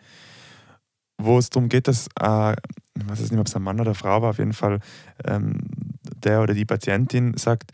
wo 1.19 1.37
es 1.37 1.49
darum 1.49 1.69
geht, 1.69 1.87
dass, 1.87 2.07
äh, 2.19 2.53
ich 2.97 3.07
weiß 3.07 3.19
nicht, 3.31 3.39
ob 3.39 3.47
es 3.47 3.55
ein 3.55 3.61
Mann 3.61 3.79
oder 3.79 3.91
eine 3.91 3.95
Frau 3.95 4.21
war, 4.21 4.31
auf 4.31 4.39
jeden 4.39 4.53
Fall 4.53 4.79
ähm, 5.25 5.59
der 6.23 6.41
oder 6.41 6.53
die 6.53 6.65
Patientin 6.65 7.37
sagt, 7.37 7.71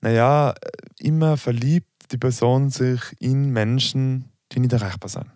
naja, 0.00 0.54
immer 0.98 1.36
verliebt 1.36 1.88
die 2.10 2.18
Person 2.18 2.70
sich 2.70 3.00
in 3.18 3.50
Menschen, 3.50 4.26
die 4.52 4.60
nicht 4.60 4.72
erreichbar 4.72 5.08
sind. 5.08 5.26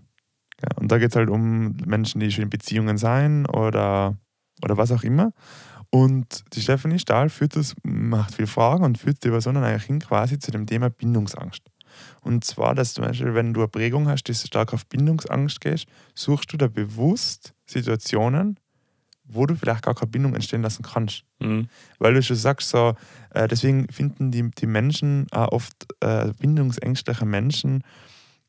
Ja, 0.60 0.68
und 0.76 0.90
da 0.90 0.98
geht 0.98 1.10
es 1.10 1.16
halt 1.16 1.30
um 1.30 1.76
Menschen, 1.84 2.20
die 2.20 2.30
schon 2.30 2.44
in 2.44 2.50
Beziehungen 2.50 2.98
sein 2.98 3.46
oder, 3.46 4.16
oder 4.62 4.76
was 4.76 4.92
auch 4.92 5.02
immer. 5.02 5.32
Und 5.90 6.44
die 6.54 6.60
Stephanie 6.60 6.98
Stahl 6.98 7.30
führt 7.30 7.56
das, 7.56 7.74
macht 7.82 8.34
viele 8.34 8.48
Fragen 8.48 8.84
und 8.84 8.98
führt 8.98 9.22
die 9.22 9.30
Person 9.30 9.54
dann 9.54 9.64
eigentlich 9.64 9.84
hin 9.84 10.00
quasi 10.00 10.38
zu 10.38 10.50
dem 10.50 10.66
Thema 10.66 10.90
Bindungsangst. 10.90 11.62
Und 12.22 12.44
zwar, 12.44 12.74
dass 12.74 12.94
zum 12.94 13.04
Beispiel, 13.04 13.34
wenn 13.34 13.54
du 13.54 13.60
eine 13.60 13.68
Prägung 13.68 14.08
hast, 14.08 14.24
die 14.24 14.34
stark 14.34 14.72
auf 14.72 14.86
Bindungsangst 14.86 15.60
gehst, 15.60 15.86
suchst 16.14 16.52
du 16.52 16.56
da 16.56 16.68
bewusst 16.68 17.54
Situationen, 17.66 18.58
wo 19.24 19.46
du 19.46 19.56
vielleicht 19.56 19.82
gar 19.82 19.94
keine 19.94 20.10
Bindung 20.10 20.34
entstehen 20.34 20.62
lassen 20.62 20.82
kannst. 20.82 21.24
Mhm. 21.40 21.68
Weil 21.98 22.14
du 22.14 22.22
schon 22.22 22.36
sagst, 22.36 22.68
so, 22.68 22.94
äh, 23.30 23.48
deswegen 23.48 23.88
finden 23.88 24.30
die, 24.30 24.50
die 24.50 24.66
Menschen 24.66 25.26
äh, 25.32 25.38
oft, 25.38 25.86
äh, 26.00 26.32
bindungsängstliche 26.38 27.26
Menschen, 27.26 27.82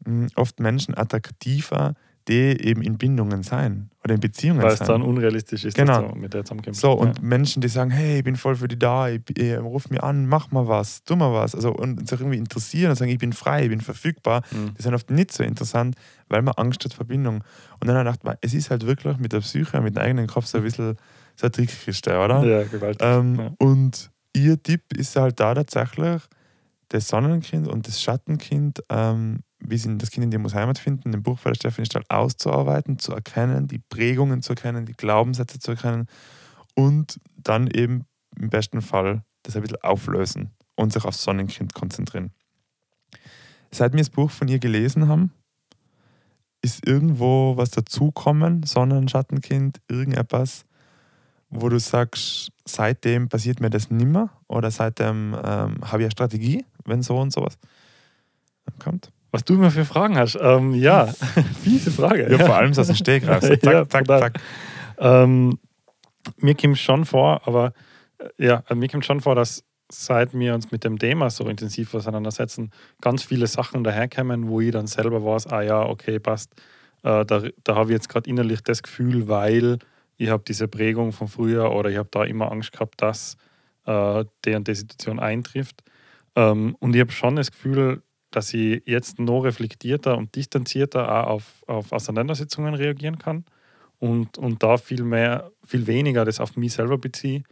mh, 0.06 0.12
hm, 0.12 0.27
oft 0.36 0.60
Menschen 0.60 0.98
attraktiver, 0.98 1.96
die 2.27 2.62
eben 2.62 2.81
in 2.81 2.98
Bindungen 2.98 3.43
sein 3.43 3.89
oder 4.03 4.15
in 4.15 4.19
Beziehungen 4.19 4.62
Weil 4.62 4.72
sein. 4.72 4.88
Weil 4.88 4.96
es 4.96 5.01
dann 5.01 5.01
unrealistisch 5.01 5.65
ist, 5.65 5.75
genau. 5.75 6.13
mit 6.15 6.34
der 6.34 6.43
zusammenkommt. 6.43 6.75
So, 6.75 6.91
und 6.91 7.17
ja. 7.17 7.24
Menschen, 7.24 7.62
die 7.62 7.67
sagen, 7.67 7.91
hey, 7.91 8.17
ich 8.17 8.24
bin 8.24 8.36
voll 8.36 8.55
für 8.55 8.67
dich 8.67 8.79
da, 8.79 9.10
ich, 9.10 9.22
ich, 9.38 9.57
ruf 9.57 9.89
mir 9.89 10.03
an, 10.03 10.27
mach 10.27 10.51
mal 10.51 10.67
was, 10.67 11.03
tu 11.03 11.15
mal 11.15 11.34
was. 11.34 11.55
Also, 11.55 11.72
und 11.74 12.07
sich 12.07 12.19
irgendwie 12.19 12.38
interessieren 12.38 12.89
und 12.89 12.96
sagen, 12.98 13.12
ich 13.12 13.17
bin 13.17 13.34
frei, 13.34 13.63
ich 13.63 13.69
bin 13.69 13.81
verfügbar, 13.81 14.43
mhm. 14.51 14.74
die 14.77 14.81
sind 14.81 14.93
oft 14.93 15.10
nicht 15.10 15.31
so 15.31 15.43
interessant, 15.43 15.96
weil 16.27 16.41
man 16.41 16.53
Angst 16.55 16.84
hat 16.84 16.93
vor 16.93 17.05
Bindung. 17.05 17.43
Und 17.79 17.88
dann 17.88 18.05
dachte 18.05 18.25
man, 18.25 18.36
es 18.41 18.53
ist 18.53 18.69
halt 18.72 18.86
wirklich 18.86 19.17
mit 19.17 19.34
der 19.34 19.39
Psyche, 19.39 19.79
mit 19.81 19.96
dem 19.96 20.03
eigenen 20.03 20.27
Kopf 20.27 20.46
so 20.46 20.57
ein 20.57 20.63
bisschen 20.63 20.98
so 21.36 21.46
eine 21.46 21.51
Trickkiste, 21.51 22.19
oder? 22.19 22.43
Ja, 22.43 22.63
gewaltig. 22.63 23.01
Ähm, 23.01 23.36
ja. 23.36 23.51
Und 23.60 24.12
ihr 24.34 24.62
Tipp 24.62 24.81
ist 24.96 25.15
halt 25.15 25.39
da 25.39 25.53
tatsächlich, 25.53 26.22
das 26.89 27.07
Sonnenkind 27.10 27.67
und 27.67 27.88
das 27.88 28.01
Schattenkind 28.01 28.81
ähm, 28.89 29.39
wie 29.60 29.78
sie 29.78 29.98
das 29.98 30.12
Kind 30.12 30.26
in 30.26 30.32
dir 30.32 30.40
muss 30.40 30.54
Heimat 30.54 30.78
finden, 30.78 31.14
im 31.14 31.24
Buch 31.24 31.40
von 31.40 31.52
der 31.52 31.56
Stefanie 31.56 31.86
Stahl 31.86 32.04
auszuarbeiten, 32.10 33.00
zu 33.00 33.14
erkennen, 33.14 33.68
die 33.68 33.80
Prägungen 33.80 34.42
zu 34.42 34.54
erkennen, 34.54 34.86
die 34.86 34.94
Glaubenssätze 34.94 35.60
zu 35.60 35.72
erkennen 35.72 36.08
und 36.76 37.20
dann 37.36 37.68
eben 37.68 38.06
im 38.40 38.50
besten 38.50 38.82
Fall 38.82 39.24
das 39.44 39.56
ein 39.56 39.62
bisschen 39.62 39.82
auflösen 39.82 40.52
und 40.76 40.94
sich 40.94 41.04
aufs 41.06 41.24
Sonnenkind 41.24 41.74
konzentrieren. 41.74 42.32
Seit 43.72 43.94
wir 43.94 44.00
das 44.00 44.10
Buch 44.10 44.32
von 44.32 44.48
ihr 44.48 44.60
gelesen 44.60 45.08
haben, 45.08 45.32
ist 46.62 46.86
irgendwo 46.88 47.58
was 47.58 47.72
dazukommen, 47.72 48.64
Sonnen, 48.64 49.08
Schattenkind, 49.08 49.80
irgendetwas, 49.88 50.66
wo 51.50 51.70
du 51.70 51.80
sagst, 51.80 52.52
seitdem 52.66 53.30
passiert 53.30 53.60
mir 53.60 53.70
das 53.70 53.90
nimmer 53.90 54.30
oder 54.48 54.70
seitdem 54.72 55.34
ähm, 55.34 55.78
habe 55.82 56.02
ich 56.02 56.06
eine 56.06 56.12
Strategie, 56.12 56.66
wenn 56.86 57.02
so 57.02 57.18
und 57.20 57.32
sowas 57.32 57.58
kommt? 58.80 59.12
Was 59.31 59.43
du 59.43 59.55
immer 59.55 59.72
für 59.72 59.86
Fragen 59.86 60.17
hast. 60.17 60.38
Ähm, 60.39 60.74
ja, 60.74 61.07
fiese 61.63 61.91
Frage. 61.91 62.31
Ja, 62.31 62.46
vor 62.46 62.55
allem 62.55 62.72
aus 62.77 62.88
dem 62.88 62.96
Stegreif. 62.96 63.43
So, 63.43 63.55
zack, 63.55 63.74
ja, 63.74 63.88
zack, 63.88 64.07
zack. 64.07 64.39
Ähm, 64.98 65.60
mir 66.38 66.55
kommt 66.55 66.77
schon 66.77 67.05
vor, 67.05 67.41
aber 67.46 67.74
äh, 68.19 68.46
ja, 68.46 68.63
äh, 68.69 68.75
mir 68.75 68.88
kommt 68.89 69.05
schon 69.05 69.22
vor, 69.22 69.36
dass 69.36 69.63
seit 69.89 70.34
wir 70.38 70.53
uns 70.53 70.72
mit 70.72 70.84
dem 70.84 71.00
Thema 71.00 71.29
so 71.29 71.48
intensiv 71.48 71.93
auseinandersetzen, 71.93 72.72
ganz 73.01 73.24
viele 73.24 73.48
Sachen 73.48 73.84
daherkommen, 73.84 74.48
wo 74.48 74.60
ich 74.60 74.72
dann 74.72 74.88
selber 74.88 75.24
weiß, 75.24 75.48
ah 75.48 75.62
ja, 75.62 75.84
okay, 75.84 76.19
passt. 76.19 76.53
Äh, 77.03 77.25
da, 77.25 77.43
da 77.63 77.75
habe 77.75 77.91
ich 77.91 77.96
jetzt 77.96 78.10
gerade 78.10 78.29
innerlich 78.29 78.62
das 78.62 78.84
Gefühl, 78.84 79.27
weil 79.27 79.79
ich 80.17 80.29
habe 80.29 80.43
diese 80.46 80.67
Prägung 80.67 81.12
von 81.12 81.27
früher 81.27 81.72
oder 81.72 81.89
ich 81.89 81.98
habe 81.98 82.10
da 82.12 82.24
immer 82.24 82.51
Angst 82.51 82.72
gehabt, 82.72 83.01
dass 83.01 83.38
äh, 83.86 84.25
die 84.43 84.55
und 84.55 84.67
die 84.67 84.75
Situation 84.75 85.19
eintrifft. 85.19 85.84
Ähm, 86.36 86.75
und 86.79 86.96
ich 86.96 87.01
habe 87.01 87.12
schon 87.12 87.36
das 87.36 87.51
Gefühl, 87.51 88.01
dass 88.31 88.53
ich 88.53 88.84
jetzt 88.86 89.19
noch 89.19 89.41
reflektierter 89.41 90.17
und 90.17 90.36
distanzierter 90.36 91.10
auch 91.10 91.27
auf, 91.27 91.63
auf 91.67 91.91
Auseinandersetzungen 91.91 92.74
reagieren 92.74 93.17
kann 93.17 93.46
und, 94.00 94.38
und 94.38 94.63
da 94.63 94.77
viel 94.77 95.03
mehr, 95.03 95.51
viel 95.63 95.88
weniger 95.88 96.25
das 96.25 96.39
auf 96.39 96.55
mich 96.57 96.74
selber 96.74 96.98
beziehe 96.98 97.43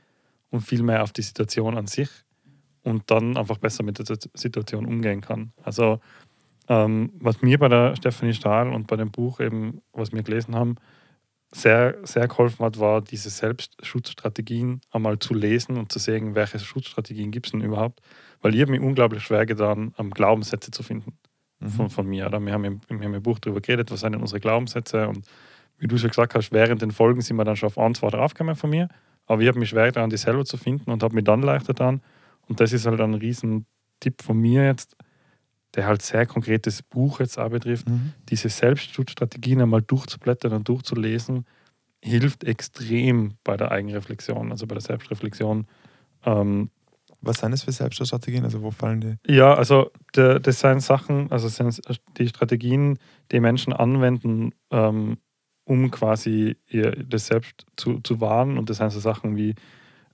und 0.50 0.62
viel 0.62 0.84
mehr 0.84 1.03
auf 1.03 1.12
die 1.12 1.22
Situation 1.22 1.77
an 1.77 1.88
sich 1.88 2.10
und 2.84 3.10
dann 3.10 3.38
einfach 3.38 3.58
besser 3.58 3.84
mit 3.84 3.98
der 3.98 4.17
Situation 4.34 4.86
umgehen 4.86 5.22
kann. 5.22 5.53
Also 5.63 6.00
ähm, 6.67 7.12
was 7.20 7.41
mir 7.41 7.58
bei 7.58 7.67
der 7.67 7.96
Stephanie 7.96 8.34
Stahl 8.34 8.72
und 8.72 8.88
bei 8.88 8.96
dem 8.96 9.12
Buch 9.12 9.39
eben, 9.39 9.82
was 9.91 10.12
wir 10.12 10.24
gelesen 10.24 10.55
haben, 10.55 10.75
sehr, 11.56 11.96
sehr 12.04 12.28
geholfen 12.28 12.66
hat, 12.66 12.80
war 12.80 13.02
diese 13.02 13.30
Selbstschutzstrategien 13.30 14.82
einmal 14.92 15.20
zu 15.20 15.34
lesen 15.34 15.78
und 15.78 15.90
zu 15.90 16.00
sehen, 16.00 16.36
welche 16.36 16.60
Schutzstrategien 16.60 17.32
gibt 17.32 17.46
es 17.46 17.54
denn 17.54 17.62
überhaupt. 17.62 18.02
Weil 18.42 18.54
ich 18.54 18.62
habe 18.62 18.72
mich 18.72 18.82
unglaublich 18.82 19.24
schwer 19.24 19.46
getan, 19.46 19.94
um 19.96 20.12
Glaubenssätze 20.12 20.72
zu 20.72 20.84
finden 20.84 21.18
mhm. 21.60 21.70
von, 21.70 21.90
von 21.90 22.08
mir. 22.08 22.28
Oder? 22.28 22.42
Wir, 22.42 22.52
haben 22.52 22.66
im, 22.66 22.82
wir 22.90 23.06
haben 23.06 23.14
im 23.14 23.24
Buch 23.24 23.40
darüber 23.40 23.62
geredet, 23.62 23.90
was 23.90 24.02
sind 24.02 24.12
denn 24.12 24.22
unsere 24.22 24.42
Glaubenssätze 24.42 25.08
und 25.08 25.26
wie 25.78 25.88
du 25.88 25.98
schon 25.98 26.10
gesagt 26.10 26.36
hast, 26.36 26.52
während 26.52 26.82
den 26.82 26.92
Folgen 26.92 27.22
sind 27.22 27.38
wir 27.38 27.46
dann 27.46 27.56
schon 27.56 27.68
auf 27.68 27.78
ein, 27.78 27.96
zwei 27.96 28.10
draufgekommen 28.10 28.56
von 28.56 28.70
mir. 28.70 28.90
Aber 29.26 29.42
ich 29.42 29.48
habe 29.48 29.60
mich 29.60 29.70
schwer 29.70 29.92
daran, 29.92 30.10
die 30.10 30.18
selber 30.18 30.44
zu 30.44 30.58
finden 30.58 30.92
und 30.92 31.04
habe 31.04 31.16
mich 31.16 31.24
dann 31.24 31.42
leichter 31.42 31.74
getan. 31.74 32.02
Und 32.48 32.60
das 32.60 32.74
ist 32.74 32.86
halt 32.86 33.00
ein 33.00 33.14
riesen 33.14 33.66
Tipp 34.02 34.22
von 34.22 34.38
mir 34.38 34.66
jetzt, 34.66 34.95
der 35.75 35.86
halt 35.86 36.01
sehr 36.01 36.25
konkretes 36.25 36.82
Buch 36.82 37.20
jetzt 37.20 37.38
auch 37.38 37.50
betrifft. 37.50 37.89
Mhm. 37.89 38.13
Diese 38.29 38.50
Selbstschutzstrategien 38.50 39.62
einmal 39.62 39.82
durchzublättern 39.82 40.53
und 40.53 40.67
durchzulesen, 40.67 41.46
hilft 42.01 42.44
extrem 42.44 43.34
bei 43.44 43.58
der 43.58 43.72
Eigenreflexion, 43.72 44.51
also 44.51 44.67
bei 44.67 44.75
der 44.75 44.82
Selbstreflexion. 44.82 45.67
Ähm, 46.25 46.70
was 47.22 47.39
sind 47.39 47.51
das 47.51 47.63
für 47.63 47.72
Selbstschutzstrategien? 47.72 48.44
Also 48.44 48.62
wo 48.62 48.72
fallen 48.72 49.01
die? 49.01 49.34
Ja, 49.34 49.55
also 49.55 49.91
de, 50.15 50.39
das 50.39 50.60
sind 50.60 50.82
Sachen, 50.82 51.32
also 51.32 51.48
sind 51.48 51.82
die 52.17 52.27
Strategien, 52.27 53.00
die 53.32 53.39
Menschen 53.39 53.74
anwenden, 53.74 54.53
ähm, 54.72 55.17
um 55.63 55.89
quasi 55.89 56.58
ihr, 56.70 56.91
das 56.91 57.27
selbst 57.27 57.65
zu, 57.75 58.00
zu 58.01 58.22
wahren. 58.22 58.58
Und 58.58 58.70
das 58.70 58.77
sind 58.77 58.91
so 58.91 59.00
Sachen 59.00 59.36
wie 59.36 59.55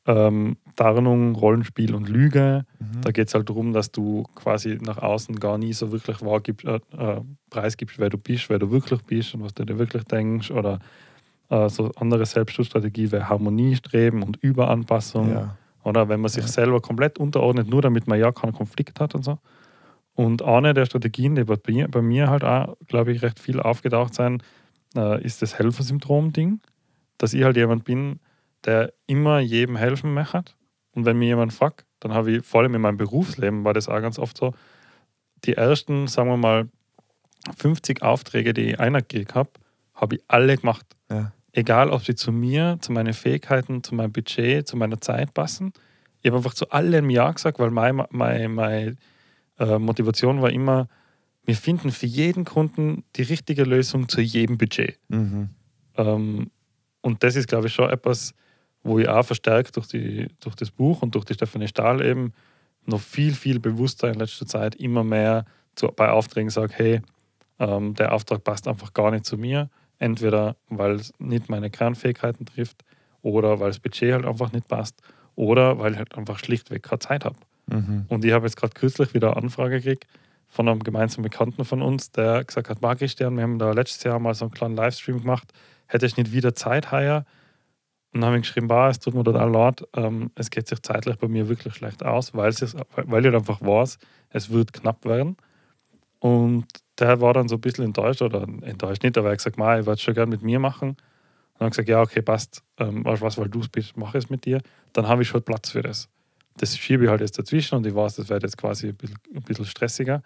ähm, 0.08 0.58
Tarnung, 0.75 1.36
Rollenspiel 1.36 1.93
und 1.93 2.10
Lüge. 2.10 2.65
Mhm. 2.79 3.01
Da 3.01 3.12
geht 3.12 3.27
es 3.27 3.34
halt 3.34 3.50
darum, 3.50 3.74
dass 3.74 3.91
du 3.91 4.24
quasi 4.36 4.77
nach 4.81 4.98
außen 4.98 5.39
gar 5.39 5.58
nie 5.58 5.74
so 5.74 5.91
wirklich 5.91 6.22
wahrgibst, 6.22 6.65
äh, 6.65 6.79
äh, 6.98 7.22
preisgibst, 7.50 8.00
wer 8.00 8.10
du 8.10 8.17
bist, 8.17 8.50
wer 8.50 8.60
du 8.60 8.72
wirklich 8.72 9.01
bist 9.03 9.36
und 9.36 9.43
was 9.43 9.53
du 9.53 9.63
dir 9.63 9.77
wirklich 9.77 10.03
denkst. 10.05 10.51
Oder 10.51 10.79
äh, 11.50 11.70
so 11.70 11.91
andere 11.98 12.25
Selbstschutzstrategie 12.25 13.12
wäre 13.12 13.29
Harmoniestreben 13.29 14.24
und 14.24 14.38
Überanpassung. 14.38 15.31
Ja. 15.31 15.58
Oder 15.84 16.10
wenn 16.10 16.22
man 16.22 16.29
sich 16.29 16.43
ja. 16.43 16.50
selber 16.50 16.81
komplett 16.81 17.20
unterordnet, 17.20 17.70
nur 17.70 17.81
damit 17.81 18.08
man 18.08 18.20
ja 18.20 18.31
keinen 18.31 18.53
Konflikt 18.53 19.00
hat 19.00 19.13
und 19.15 19.24
so. 19.24 19.38
Und 20.13 20.41
eine 20.41 20.74
der 20.74 20.86
Strategien, 20.86 21.36
die 21.36 21.43
bei 21.43 21.58
mir, 21.67 21.88
bei 21.88 22.01
mir 22.01 22.29
halt 22.29 22.43
auch, 22.43 22.75
glaube 22.88 23.12
ich, 23.12 23.22
recht 23.22 23.39
viel 23.39 23.60
aufgetaucht 23.60 24.13
sein, 24.13 24.43
äh, 24.96 25.24
ist 25.24 25.41
das 25.41 25.58
Helfersyndrom-Ding. 25.58 26.60
Dass 27.17 27.34
ich 27.34 27.43
halt 27.43 27.55
jemand 27.55 27.84
bin, 27.84 28.20
der 28.65 28.93
immer 29.07 29.39
jedem 29.39 29.75
helfen 29.75 30.13
möchte. 30.13 30.43
Und 30.93 31.05
wenn 31.05 31.17
mir 31.17 31.27
jemand 31.27 31.53
fragt, 31.53 31.85
dann 31.99 32.13
habe 32.13 32.31
ich 32.31 32.45
vor 32.45 32.61
allem 32.61 32.75
in 32.75 32.81
meinem 32.81 32.97
Berufsleben 32.97 33.63
war 33.63 33.73
das 33.73 33.87
auch 33.87 34.01
ganz 34.01 34.19
oft 34.19 34.37
so, 34.37 34.53
die 35.45 35.53
ersten, 35.53 36.07
sagen 36.07 36.29
wir 36.29 36.37
mal, 36.37 36.69
50 37.57 38.03
Aufträge, 38.03 38.53
die 38.53 38.71
ich 38.71 38.79
einer 38.79 39.01
gekriegt 39.01 39.35
habe, 39.35 39.49
habe 39.95 40.15
ich 40.15 40.23
alle 40.27 40.57
gemacht. 40.57 40.85
Ja. 41.09 41.31
Egal, 41.53 41.89
ob 41.89 42.03
sie 42.03 42.15
zu 42.15 42.31
mir, 42.31 42.77
zu 42.81 42.91
meinen 42.91 43.13
Fähigkeiten, 43.13 43.83
zu 43.83 43.95
meinem 43.95 44.11
Budget, 44.11 44.67
zu 44.67 44.77
meiner 44.77 45.01
Zeit 45.01 45.33
passen. 45.33 45.73
Ich 46.21 46.27
habe 46.27 46.37
einfach 46.37 46.53
zu 46.53 46.69
allem 46.69 47.09
Ja 47.09 47.31
gesagt, 47.31 47.59
weil 47.59 47.71
meine, 47.71 48.07
meine, 48.11 48.49
meine 48.49 48.95
äh, 49.59 49.79
Motivation 49.79 50.41
war 50.41 50.51
immer, 50.51 50.87
wir 51.43 51.55
finden 51.55 51.91
für 51.91 52.05
jeden 52.05 52.45
Kunden 52.45 53.03
die 53.15 53.23
richtige 53.23 53.63
Lösung 53.63 54.07
zu 54.07 54.21
jedem 54.21 54.57
Budget. 54.57 54.99
Mhm. 55.09 55.49
Ähm, 55.97 56.51
und 57.01 57.23
das 57.23 57.35
ist, 57.35 57.47
glaube 57.47 57.67
ich, 57.67 57.73
schon 57.73 57.89
etwas, 57.89 58.33
wo 58.83 59.00
ich 59.00 59.07
auch 59.07 59.25
verstärkt 59.25 59.75
durch, 59.77 59.88
die, 59.88 60.27
durch 60.39 60.55
das 60.55 60.71
Buch 60.71 61.01
und 61.01 61.15
durch 61.15 61.25
die 61.25 61.33
Stefanie 61.33 61.67
Stahl 61.67 62.03
eben 62.03 62.33
noch 62.85 63.01
viel, 63.01 63.33
viel 63.33 63.59
bewusster 63.59 64.09
in 64.09 64.15
letzter 64.15 64.45
Zeit 64.45 64.75
immer 64.75 65.03
mehr 65.03 65.45
zu, 65.75 65.88
bei 65.88 66.09
Aufträgen 66.09 66.50
sage, 66.50 66.73
hey, 66.75 67.01
ähm, 67.59 67.93
der 67.93 68.13
Auftrag 68.13 68.43
passt 68.43 68.67
einfach 68.67 68.93
gar 68.93 69.11
nicht 69.11 69.25
zu 69.25 69.38
mir. 69.38 69.69
Entweder 70.00 70.55
weil 70.69 70.95
es 70.95 71.13
nicht 71.19 71.47
meine 71.47 71.69
Kernfähigkeiten 71.69 72.45
trifft 72.47 72.83
oder 73.21 73.59
weil 73.59 73.69
das 73.69 73.79
Budget 73.79 74.13
halt 74.13 74.25
einfach 74.25 74.51
nicht 74.51 74.67
passt 74.67 75.00
oder 75.35 75.77
weil 75.77 75.93
ich 75.93 76.00
halt 76.00 76.17
einfach 76.17 76.39
schlichtweg 76.39 76.81
keine 76.81 77.00
Zeit 77.00 77.23
habe. 77.23 77.35
Mhm. 77.67 78.05
Und 78.07 78.25
ich 78.25 78.31
habe 78.31 78.47
jetzt 78.47 78.57
gerade 78.57 78.73
kürzlich 78.73 79.13
wieder 79.13 79.35
eine 79.35 79.43
Anfrage 79.43 79.79
gekriegt 79.79 80.07
von 80.47 80.67
einem 80.67 80.83
gemeinsamen 80.83 81.23
Bekannten 81.23 81.63
von 81.63 81.81
uns, 81.81 82.11
der 82.11 82.43
gesagt 82.43 82.69
hat, 82.69 82.81
mag 82.81 83.01
ich 83.01 83.13
Stern, 83.13 83.38
wir 83.38 83.43
haben 83.43 83.59
da 83.59 83.71
letztes 83.71 84.03
Jahr 84.03 84.19
mal 84.19 84.33
so 84.33 84.45
einen 84.45 84.53
kleinen 84.53 84.75
Livestream 84.75 85.21
gemacht, 85.21 85.53
hätte 85.88 86.05
ich 86.05 86.17
nicht 86.17 86.33
wieder 86.33 86.55
Zeit 86.55 86.91
heuer, 86.91 87.25
und 88.13 88.21
dann 88.21 88.25
habe 88.27 88.37
ich 88.37 88.43
geschrieben, 88.43 88.67
bah, 88.67 88.89
es 88.89 88.99
tut 88.99 89.13
mir 89.13 89.23
total 89.23 89.49
leid, 89.49 89.87
ähm, 89.95 90.31
es 90.35 90.49
geht 90.49 90.67
sich 90.67 90.81
zeitlich 90.81 91.15
bei 91.17 91.29
mir 91.29 91.47
wirklich 91.47 91.73
schlecht 91.75 92.03
aus, 92.03 92.33
weil, 92.33 92.53
weil 92.53 93.25
ich 93.25 93.33
einfach 93.33 93.61
weiß, 93.61 93.99
es 94.29 94.49
wird 94.49 94.73
knapp 94.73 95.05
werden. 95.05 95.37
Und 96.19 96.65
der 96.99 97.21
war 97.21 97.33
dann 97.33 97.47
so 97.47 97.55
ein 97.55 97.61
bisschen 97.61 97.85
enttäuscht, 97.85 98.21
oder 98.21 98.43
enttäuscht 98.43 99.03
nicht, 99.03 99.17
aber 99.17 99.29
er 99.29 99.31
hat 99.31 99.37
gesagt, 99.39 99.57
ich 99.57 99.85
würde 99.85 99.91
es 99.93 100.01
schon 100.01 100.13
gerne 100.13 100.29
mit 100.29 100.41
mir 100.41 100.59
machen. 100.59 100.89
Und 100.89 100.97
dann 101.53 101.65
habe 101.65 101.67
ich 101.67 101.71
gesagt, 101.71 101.89
ja, 101.89 102.01
okay, 102.01 102.21
passt, 102.21 102.63
ähm, 102.77 103.05
weißt 103.05 103.21
was, 103.21 103.37
weil 103.37 103.49
du 103.49 103.61
es 103.61 103.69
bist, 103.69 103.95
mache 103.95 104.17
es 104.17 104.29
mit 104.29 104.45
dir. 104.45 104.61
Dann 104.91 105.07
habe 105.07 105.21
ich 105.21 105.29
schon 105.29 105.41
Platz 105.41 105.69
für 105.69 105.81
das. 105.81 106.09
Das 106.57 106.77
schiebe 106.77 107.05
ich 107.05 107.09
halt 107.09 107.21
jetzt 107.21 107.39
dazwischen 107.39 107.75
und 107.75 107.87
ich 107.87 107.95
weiß, 107.95 108.17
das 108.17 108.27
wird 108.27 108.43
jetzt 108.43 108.57
quasi 108.57 108.89
ein 108.89 108.95
bisschen, 108.95 109.17
ein 109.33 109.41
bisschen 109.41 109.65
stressiger. 109.65 110.21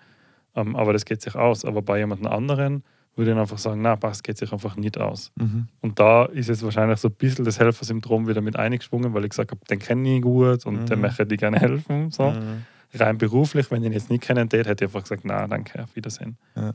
Ähm, 0.55 0.75
aber 0.75 0.91
das 0.91 1.05
geht 1.05 1.21
sich 1.21 1.35
aus. 1.35 1.65
Aber 1.65 1.83
bei 1.83 1.99
jemand 1.99 2.25
anderen 2.25 2.83
würde 3.15 3.31
ich 3.31 3.37
einfach 3.37 3.57
sagen, 3.57 3.81
na, 3.81 3.95
passt, 3.95 4.23
geht 4.23 4.37
sich 4.37 4.51
einfach 4.51 4.75
nicht 4.75 4.97
aus. 4.97 5.31
Mhm. 5.35 5.67
Und 5.81 5.99
da 5.99 6.25
ist 6.25 6.49
jetzt 6.49 6.63
wahrscheinlich 6.63 6.99
so 6.99 7.07
ein 7.07 7.15
bisschen 7.15 7.45
das 7.45 7.59
Helfersyndrom 7.59 8.27
wieder 8.27 8.41
mit 8.41 8.57
eingeschwungen, 8.57 9.13
weil 9.13 9.23
ich 9.23 9.29
gesagt 9.29 9.51
habe, 9.51 9.61
den 9.69 9.79
kenne 9.79 10.17
ich 10.17 10.21
gut 10.21 10.65
und 10.65 10.81
mhm. 10.81 10.85
dem 10.85 11.01
möchte 11.01 11.27
ich 11.29 11.39
gerne 11.39 11.59
helfen. 11.59 12.11
So. 12.11 12.31
Mhm. 12.31 12.65
Rein 12.93 13.17
beruflich, 13.17 13.71
wenn 13.71 13.81
ich 13.81 13.87
ihn 13.87 13.93
jetzt 13.93 14.09
nicht 14.09 14.23
kennen 14.23 14.49
hätte, 14.49 14.69
hätte 14.69 14.85
ich 14.85 14.89
einfach 14.89 15.03
gesagt, 15.03 15.23
na, 15.25 15.47
danke, 15.47 15.83
auf 15.83 15.95
Wiedersehen. 15.95 16.37
Ja. 16.55 16.73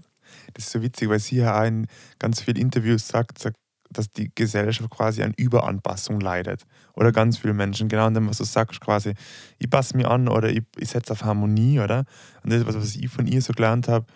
Das 0.54 0.66
ist 0.66 0.73
so 0.73 0.82
witzig, 0.82 1.09
weil 1.09 1.18
sie 1.18 1.37
ja 1.37 1.61
auch 1.61 1.66
in 1.66 1.87
ganz 2.18 2.40
vielen 2.40 2.56
Interviews 2.56 3.09
sagt, 3.09 3.38
sagt, 3.38 3.56
dass 3.90 4.11
die 4.12 4.30
Gesellschaft 4.35 4.88
quasi 4.90 5.23
an 5.23 5.35
Überanpassung 5.37 6.20
leidet. 6.20 6.64
Oder 6.94 7.11
ganz 7.11 7.38
viele 7.38 7.54
Menschen, 7.54 7.88
genau 7.88 8.06
an 8.06 8.14
dem, 8.14 8.28
was 8.28 8.38
du 8.38 8.44
sagst, 8.44 8.80
quasi, 8.80 9.14
ich 9.59 9.68
passe 9.68 9.97
mir 9.97 10.11
an 10.11 10.28
oder 10.28 10.49
ich, 10.49 10.62
ich 10.76 10.90
setze 10.90 11.12
auf 11.12 11.25
Harmonie, 11.25 11.80
oder? 11.80 12.04
Und 12.42 12.52
das 12.52 12.61
ist 12.61 12.66
was, 12.66 12.76
was 12.76 12.97
ich 12.97 13.09
von 13.09 13.26
ihr 13.26 13.42
so 13.42 13.52
gelernt 13.52 13.88
habe, 13.88 14.06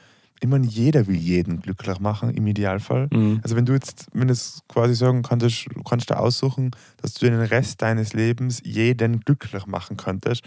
ich 0.41 0.49
meine, 0.49 0.67
jeder 0.67 1.07
will 1.07 1.17
jeden 1.17 1.61
glücklich 1.61 2.01
machen, 2.01 2.31
im 2.31 2.47
Idealfall. 2.47 3.09
Mhm. 3.11 3.41
Also 3.43 3.57
wenn 3.57 3.65
du 3.65 3.73
jetzt, 3.73 4.07
wenn 4.13 4.29
du 4.29 4.35
quasi 4.69 4.95
sagen 4.95 5.23
könntest, 5.23 5.67
du 5.75 5.83
kannst 5.83 6.11
da 6.11 6.17
aussuchen, 6.17 6.73
dass 7.01 7.15
du 7.15 7.27
den 7.27 7.41
Rest 7.41 7.83
deines 7.83 8.13
Lebens 8.13 8.61
jeden 8.65 9.21
glücklich 9.21 9.67
machen 9.67 9.97
könntest, 9.97 10.43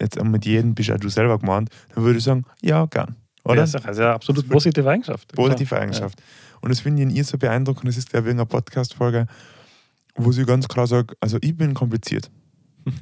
jetzt 0.00 0.22
mit 0.22 0.46
jedem 0.46 0.74
bist 0.74 0.88
ja 0.88 0.96
du 0.96 1.08
selber 1.08 1.38
gemeint, 1.38 1.70
dann 1.94 2.04
würde 2.04 2.18
ich 2.18 2.24
sagen, 2.24 2.44
ja, 2.62 2.86
gern. 2.86 3.16
Oder? 3.44 3.64
Ja, 3.64 3.80
also 3.84 4.02
eine 4.02 4.12
absolut 4.12 4.48
positive 4.48 4.88
Eigenschaft. 4.88 5.32
Positive 5.34 5.68
klar. 5.68 5.80
Eigenschaft. 5.80 6.20
Ja. 6.20 6.26
Und 6.60 6.70
das 6.70 6.80
finde 6.80 7.02
ich 7.02 7.08
in 7.08 7.14
ihr 7.14 7.24
so 7.24 7.38
beeindruckend, 7.38 7.88
das 7.88 7.96
ist, 7.96 8.10
glaube 8.10 8.28
ich, 8.28 8.32
in 8.32 8.38
einer 8.38 8.46
Podcast-Folge, 8.46 9.26
wo 10.16 10.32
sie 10.32 10.44
ganz 10.44 10.66
klar 10.68 10.86
sagt, 10.86 11.16
also 11.20 11.38
ich 11.40 11.56
bin 11.56 11.74
kompliziert. 11.74 12.30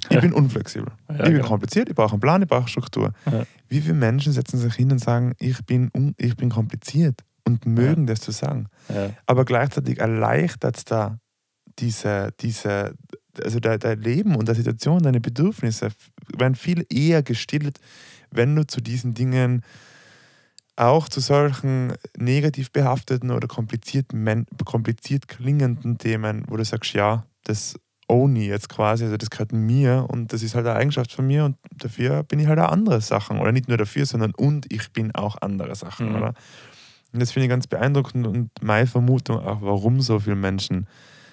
Ich 0.08 0.20
bin 0.20 0.32
unflexibel. 0.32 0.90
Ja, 1.08 1.16
ich 1.16 1.22
bin 1.22 1.34
genau. 1.34 1.48
kompliziert, 1.48 1.88
ich 1.88 1.94
brauche 1.94 2.12
einen 2.12 2.20
Plan, 2.20 2.42
ich 2.42 2.48
brauche 2.48 2.68
Struktur. 2.68 3.12
Ja. 3.30 3.44
Wie 3.68 3.80
viele 3.80 3.94
Menschen 3.94 4.32
setzen 4.32 4.58
sich 4.58 4.74
hin 4.74 4.90
und 4.90 4.98
sagen, 4.98 5.34
ich 5.38 5.64
bin, 5.64 5.90
ich 6.16 6.36
bin 6.36 6.50
kompliziert 6.50 7.22
und 7.44 7.66
mögen 7.66 8.02
ja. 8.02 8.14
das 8.14 8.20
zu 8.20 8.32
sagen. 8.32 8.66
Aber 9.26 9.44
gleichzeitig 9.44 9.98
erleichtert 9.98 10.76
es 10.76 10.84
da 10.84 11.18
diese, 11.78 12.30
diese, 12.40 12.94
also 13.42 13.60
dein 13.60 14.00
Leben 14.00 14.34
und 14.36 14.48
deine 14.48 14.56
Situation, 14.56 15.02
deine 15.02 15.20
Bedürfnisse 15.20 15.90
werden 16.36 16.54
viel 16.54 16.84
eher 16.90 17.22
gestillt, 17.22 17.78
wenn 18.30 18.56
du 18.56 18.66
zu 18.66 18.80
diesen 18.80 19.14
Dingen 19.14 19.62
auch 20.76 21.08
zu 21.08 21.20
solchen 21.20 21.94
negativ 22.18 22.70
behafteten 22.70 23.30
oder 23.30 23.48
kompliziert, 23.48 24.06
kompliziert 24.64 25.26
klingenden 25.26 25.96
Themen, 25.98 26.44
wo 26.48 26.56
du 26.56 26.64
sagst, 26.64 26.92
ja, 26.92 27.24
das 27.44 27.76
Oni 28.08 28.46
jetzt 28.46 28.68
quasi, 28.68 29.04
also 29.04 29.16
das 29.16 29.30
gehört 29.30 29.52
mir 29.52 30.06
und 30.08 30.32
das 30.32 30.42
ist 30.42 30.54
halt 30.54 30.66
eine 30.66 30.76
Eigenschaft 30.76 31.12
von 31.12 31.26
mir 31.26 31.44
und 31.44 31.56
dafür 31.72 32.22
bin 32.22 32.38
ich 32.38 32.46
halt 32.46 32.58
auch 32.58 32.70
andere 32.70 33.00
Sachen. 33.00 33.40
Oder 33.40 33.52
nicht 33.52 33.68
nur 33.68 33.76
dafür, 33.76 34.06
sondern 34.06 34.32
und 34.34 34.72
ich 34.72 34.92
bin 34.92 35.14
auch 35.14 35.36
andere 35.40 35.74
Sachen, 35.74 36.10
mhm. 36.10 36.16
oder? 36.16 36.34
Und 37.12 37.20
das 37.20 37.32
finde 37.32 37.46
ich 37.46 37.50
ganz 37.50 37.66
beeindruckend 37.66 38.26
und 38.26 38.50
meine 38.62 38.86
Vermutung 38.86 39.38
auch, 39.38 39.62
warum 39.62 40.00
so 40.00 40.20
viele 40.20 40.36
Menschen 40.36 40.86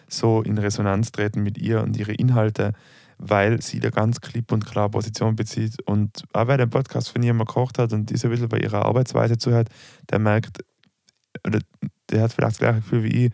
so 0.08 0.42
in 0.42 0.58
Resonanz 0.58 1.12
treten 1.12 1.44
mit 1.44 1.58
ihr 1.58 1.82
und 1.82 1.98
ihre 1.98 2.13
Inhalte, 2.13 2.74
weil 3.18 3.62
sie 3.62 3.80
da 3.80 3.89
ganz 3.89 4.22
klipp 4.22 4.51
und 4.51 4.65
klar 4.65 4.89
Position 4.89 5.36
bezieht. 5.36 5.82
Und 5.86 6.24
auch 6.34 6.48
wer 6.48 6.58
den 6.58 6.70
Podcast 6.70 7.10
von 7.10 7.24
ihr 7.24 7.34
mal 7.34 7.46
gekocht 7.46 7.80
hat 7.80 7.94
und 7.94 8.10
diese 8.10 8.27
ein 8.27 8.32
bisschen 8.32 8.50
bei 8.50 8.60
ihrer 8.60 8.86
Arbeitsweise 8.86 9.38
zuhört, 9.38 9.70
der 10.10 10.20
merkt, 10.20 10.63
oder 11.46 11.60
der 12.10 12.22
hat 12.22 12.34
vielleicht 12.34 12.53
das 12.53 12.60
gleiche 12.60 12.82
Gefühl 12.82 13.03
wie 13.03 13.25
ich, 13.25 13.32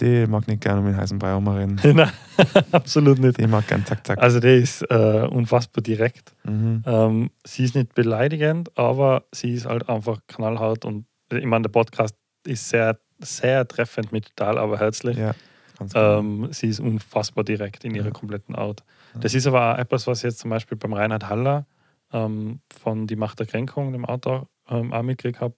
der 0.00 0.28
mag 0.28 0.46
nicht 0.48 0.60
gerne 0.62 0.80
mit 0.80 0.96
heißen 0.96 1.18
Brei 1.18 1.34
reden. 1.34 1.80
Nein, 1.96 2.10
absolut 2.72 3.18
nicht. 3.18 3.38
Der 3.38 3.48
mag 3.48 3.66
gern 3.66 3.84
zack, 3.86 4.06
zack. 4.06 4.18
Also 4.20 4.40
der 4.40 4.56
ist 4.56 4.82
äh, 4.82 5.26
unfassbar 5.30 5.82
direkt. 5.82 6.34
Mhm. 6.44 6.82
Ähm, 6.86 7.30
sie 7.44 7.64
ist 7.64 7.74
nicht 7.74 7.94
beleidigend, 7.94 8.76
aber 8.78 9.24
sie 9.32 9.52
ist 9.52 9.66
halt 9.66 9.88
einfach 9.88 10.20
knallhart 10.26 10.84
und 10.84 11.06
ich 11.32 11.44
meine, 11.44 11.62
der 11.62 11.70
Podcast 11.70 12.14
ist 12.46 12.68
sehr, 12.68 12.98
sehr 13.18 13.66
treffend 13.68 14.12
mit 14.12 14.34
total, 14.34 14.56
aber 14.58 14.78
herzlich. 14.78 15.16
Ja, 15.18 15.34
ganz 15.78 15.92
genau. 15.92 16.18
Ähm, 16.20 16.48
sie 16.52 16.68
ist 16.68 16.80
unfassbar 16.80 17.44
direkt 17.44 17.84
in 17.84 17.94
ihrer 17.94 18.06
Ja. 18.06 18.10
kompletten 18.12 18.54
Art. 18.54 18.82
Ja. 19.14 19.20
Das 19.20 19.34
ist 19.34 19.46
aber 19.46 19.74
auch 19.74 19.78
etwas, 19.78 20.06
was 20.06 20.18
ich 20.18 20.24
jetzt 20.24 20.38
zum 20.38 20.50
Beispiel 20.50 20.78
beim 20.78 20.92
Reinhard 20.94 21.28
Haller 21.28 21.66
ähm, 22.12 22.60
von 22.74 23.06
Die 23.06 23.16
Macht 23.16 23.40
der 23.40 23.46
Kränkung, 23.46 23.92
dem 23.92 24.04
Autor, 24.06 24.48
ähm, 24.70 24.92
auch 24.92 25.02
mitgekriegt 25.02 25.40
habe. 25.40 25.54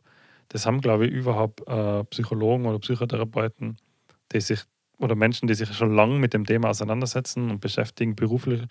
Das 0.49 0.67
haben, 0.67 0.81
glaube 0.81 1.07
ich, 1.07 1.13
überhaupt 1.13 1.61
äh, 1.69 2.03
Psychologen 2.05 2.67
oder 2.67 2.81
Psychotherapeuten, 2.81 3.77
die 4.33 4.41
sich, 4.41 4.63
oder 4.99 5.15
Menschen, 5.15 5.49
die 5.49 5.55
sich 5.55 5.73
schon 5.75 5.95
lange 5.95 6.19
mit 6.19 6.35
dem 6.35 6.45
Thema 6.45 6.69
auseinandersetzen 6.71 7.51
und 7.51 7.61
beschäftigen, 7.61 8.15
beruflich, 8.17 8.63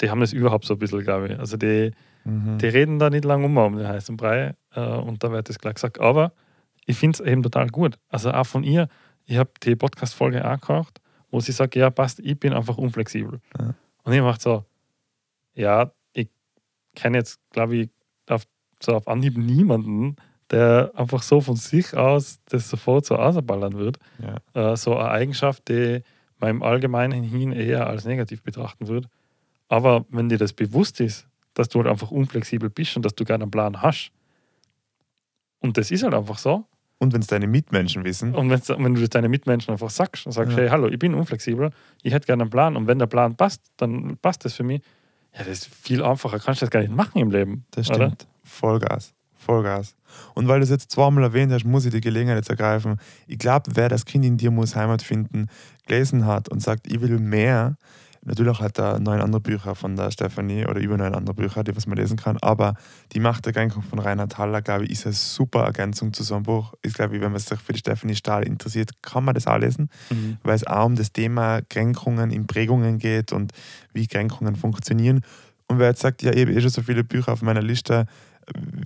die 0.00 0.10
haben 0.10 0.20
das 0.20 0.32
überhaupt 0.32 0.64
so 0.64 0.74
ein 0.74 0.78
bisschen, 0.78 1.00
glaube 1.02 1.28
ich. 1.28 1.38
Also 1.38 1.56
die, 1.56 1.92
Mhm. 2.24 2.56
die 2.56 2.66
reden 2.68 2.98
da 2.98 3.10
nicht 3.10 3.24
lange 3.26 3.44
um 3.44 3.56
um 3.58 3.76
den 3.76 3.86
heißen 3.86 4.16
Brei 4.16 4.54
äh, 4.74 4.80
und 4.80 5.22
da 5.22 5.30
wird 5.30 5.48
das 5.50 5.58
gleich 5.58 5.74
gesagt. 5.74 6.00
Aber 6.00 6.32
ich 6.86 6.96
finde 6.96 7.22
es 7.22 7.30
eben 7.30 7.42
total 7.42 7.68
gut. 7.68 7.98
Also 8.08 8.32
auch 8.32 8.46
von 8.46 8.64
ihr, 8.64 8.88
ich 9.26 9.36
habe 9.36 9.50
die 9.62 9.76
Podcast-Folge 9.76 10.42
auch 10.42 10.58
gehört, 10.60 11.00
wo 11.30 11.40
sie 11.40 11.52
sagt, 11.52 11.74
ja 11.76 11.90
passt, 11.90 12.20
ich 12.20 12.38
bin 12.40 12.54
einfach 12.54 12.78
unflexibel. 12.78 13.40
Ja. 13.58 13.74
Und 14.04 14.12
ich 14.14 14.22
mache 14.22 14.40
so, 14.40 14.64
ja, 15.54 15.92
ich 16.14 16.28
kenne 16.94 17.18
jetzt, 17.18 17.38
glaube 17.50 17.76
ich, 17.76 17.90
auf, 18.28 18.44
so 18.82 18.92
auf 18.94 19.06
Anhieb 19.06 19.36
niemanden, 19.36 20.16
der 20.54 20.92
einfach 20.94 21.22
so 21.22 21.40
von 21.40 21.56
sich 21.56 21.96
aus 21.96 22.38
das 22.46 22.70
sofort 22.70 23.04
so 23.06 23.16
ausballern 23.16 23.74
wird. 23.76 23.98
ja. 24.54 24.72
Äh, 24.72 24.76
so 24.76 24.96
eine 24.96 25.10
Eigenschaft, 25.10 25.68
die 25.68 26.02
man 26.38 26.50
im 26.50 26.62
Allgemeinen 26.62 27.22
hin 27.24 27.52
eher 27.52 27.86
als 27.88 28.04
negativ 28.04 28.42
betrachten 28.42 28.86
würde. 28.88 29.08
Aber 29.68 30.04
wenn 30.10 30.28
dir 30.28 30.38
das 30.38 30.52
bewusst 30.52 31.00
ist, 31.00 31.26
dass 31.54 31.68
du 31.68 31.78
halt 31.80 31.88
einfach 31.88 32.10
unflexibel 32.10 32.70
bist 32.70 32.96
und 32.96 33.04
dass 33.04 33.14
du 33.14 33.24
gerne 33.24 33.44
einen 33.44 33.50
Plan 33.50 33.82
hast, 33.82 34.10
und 35.60 35.76
das 35.78 35.90
ist 35.90 36.02
halt 36.02 36.14
einfach 36.14 36.38
so, 36.38 36.64
Und 36.98 37.12
wenn 37.12 37.20
es 37.20 37.26
deine 37.26 37.46
Mitmenschen 37.46 38.04
wissen, 38.04 38.34
und 38.34 38.50
wenn 38.50 38.94
du 38.94 39.00
das 39.00 39.10
deinen 39.10 39.30
Mitmenschen 39.30 39.72
einfach 39.72 39.90
sagst 39.90 40.26
und 40.26 40.32
sagst, 40.32 40.52
Ja. 40.52 40.58
hey, 40.58 40.68
hallo, 40.68 40.88
ich 40.88 40.98
bin 40.98 41.14
unflexibel, 41.14 41.70
ich 42.02 42.12
hätte 42.12 42.26
gerne 42.26 42.42
einen 42.44 42.50
Plan 42.50 42.76
und 42.76 42.86
wenn 42.86 42.98
der 42.98 43.06
Plan 43.06 43.34
passt, 43.36 43.62
dann 43.76 44.16
passt 44.22 44.44
das 44.44 44.54
für 44.54 44.62
mich. 44.64 44.82
Ja, 45.32 45.40
das 45.40 45.48
ist 45.48 45.66
viel 45.66 46.02
einfacher, 46.02 46.38
kannst 46.38 46.60
du 46.60 46.66
das 46.66 46.70
gar 46.70 46.80
nicht 46.80 46.92
machen 46.94 47.18
im 47.18 47.30
Leben. 47.30 47.64
das 47.72 47.88
oder? 47.90 47.96
stimmt. 48.10 48.26
Vollgas. 48.44 49.12
Vollgas. 49.44 49.94
Und 50.34 50.48
weil 50.48 50.60
du 50.60 50.64
es 50.64 50.70
jetzt 50.70 50.90
zweimal 50.90 51.24
erwähnt 51.24 51.52
hast, 51.52 51.64
muss 51.64 51.84
ich 51.84 51.92
die 51.92 52.00
Gelegenheit 52.00 52.36
jetzt 52.36 52.50
ergreifen. 52.50 52.96
Ich 53.26 53.38
glaube, 53.38 53.72
wer 53.74 53.88
das 53.88 54.04
Kind 54.04 54.24
in 54.24 54.36
dir 54.36 54.50
muss 54.50 54.76
Heimat 54.76 55.02
finden, 55.02 55.48
gelesen 55.86 56.26
hat 56.26 56.48
und 56.48 56.60
sagt, 56.60 56.86
ich 56.86 57.00
will 57.00 57.18
mehr, 57.18 57.76
natürlich 58.22 58.58
hat 58.60 58.78
er 58.78 58.98
neun 59.00 59.20
andere 59.20 59.40
Bücher 59.40 59.74
von 59.74 59.96
der 59.96 60.10
Stefanie 60.10 60.66
oder 60.66 60.80
über 60.80 60.96
neun 60.96 61.14
andere 61.14 61.34
Bücher, 61.34 61.62
die 61.62 61.76
was 61.76 61.86
man 61.86 61.98
lesen 61.98 62.16
kann, 62.16 62.38
aber 62.40 62.74
die 63.12 63.20
Macht 63.20 63.44
der 63.44 63.52
Kränkung 63.52 63.82
von 63.82 63.98
Reinhard 63.98 64.38
Haller, 64.38 64.62
glaube 64.62 64.84
ich, 64.84 64.92
ist 64.92 65.04
eine 65.04 65.14
super 65.14 65.64
Ergänzung 65.64 66.12
zu 66.12 66.22
so 66.22 66.34
einem 66.34 66.44
Buch. 66.44 66.72
Ich 66.82 66.94
glaube, 66.94 67.20
wenn 67.20 67.32
man 67.32 67.40
sich 67.40 67.60
für 67.60 67.72
die 67.72 67.80
Stefanie 67.80 68.14
Stahl 68.14 68.44
interessiert, 68.44 68.90
kann 69.02 69.24
man 69.24 69.34
das 69.34 69.46
auch 69.46 69.58
lesen 69.58 69.90
Mhm. 70.10 70.38
weil 70.42 70.54
es 70.54 70.66
auch 70.66 70.86
um 70.86 70.96
das 70.96 71.12
Thema 71.12 71.60
Kränkungen 71.68 72.30
in 72.30 72.46
Prägungen 72.46 72.98
geht 72.98 73.32
und 73.32 73.52
wie 73.92 74.06
Kränkungen 74.06 74.56
funktionieren. 74.56 75.20
Und 75.66 75.78
wer 75.78 75.88
jetzt 75.88 76.00
sagt, 76.00 76.22
ja, 76.22 76.32
ich 76.32 76.42
habe 76.42 76.52
eh 76.52 76.60
schon 76.60 76.70
so 76.70 76.82
viele 76.82 77.04
Bücher 77.04 77.32
auf 77.32 77.42
meiner 77.42 77.62
Liste, 77.62 78.06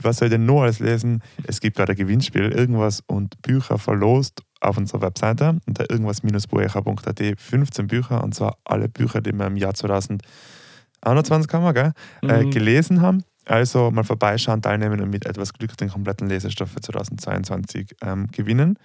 was 0.02 0.18
soll 0.18 0.26
ich 0.26 0.32
denn 0.32 0.46
noch 0.46 0.62
alles 0.62 0.80
lesen? 0.80 1.22
Es 1.44 1.60
gibt 1.60 1.76
gerade 1.76 1.92
ein 1.92 1.96
Gewinnspiel, 1.96 2.50
irgendwas 2.50 3.02
und 3.06 3.40
Bücher 3.42 3.78
verlost 3.78 4.42
auf 4.60 4.76
unserer 4.76 5.02
Webseite 5.02 5.58
unter 5.66 5.90
irgendwas-buecher.at 5.90 7.20
15 7.40 7.86
Bücher 7.86 8.22
und 8.24 8.34
zwar 8.34 8.56
alle 8.64 8.88
Bücher, 8.88 9.20
die 9.20 9.32
wir 9.32 9.46
im 9.46 9.56
Jahr 9.56 9.74
2021 9.74 11.52
haben, 11.52 11.74
gell? 11.74 11.92
äh, 12.22 12.44
Mhm. 12.44 12.50
gelesen 12.50 13.00
haben. 13.02 13.24
Also 13.46 13.90
mal 13.90 14.04
vorbeischauen, 14.04 14.60
teilnehmen 14.60 15.00
und 15.00 15.10
mit 15.10 15.24
etwas 15.24 15.54
Glück 15.54 15.76
den 15.76 15.88
kompletten 15.88 16.28
Lesestoff 16.28 16.70
für 16.70 16.80
2022 16.80 17.96
ähm, 18.02 18.26
gewinnen. 18.30 18.78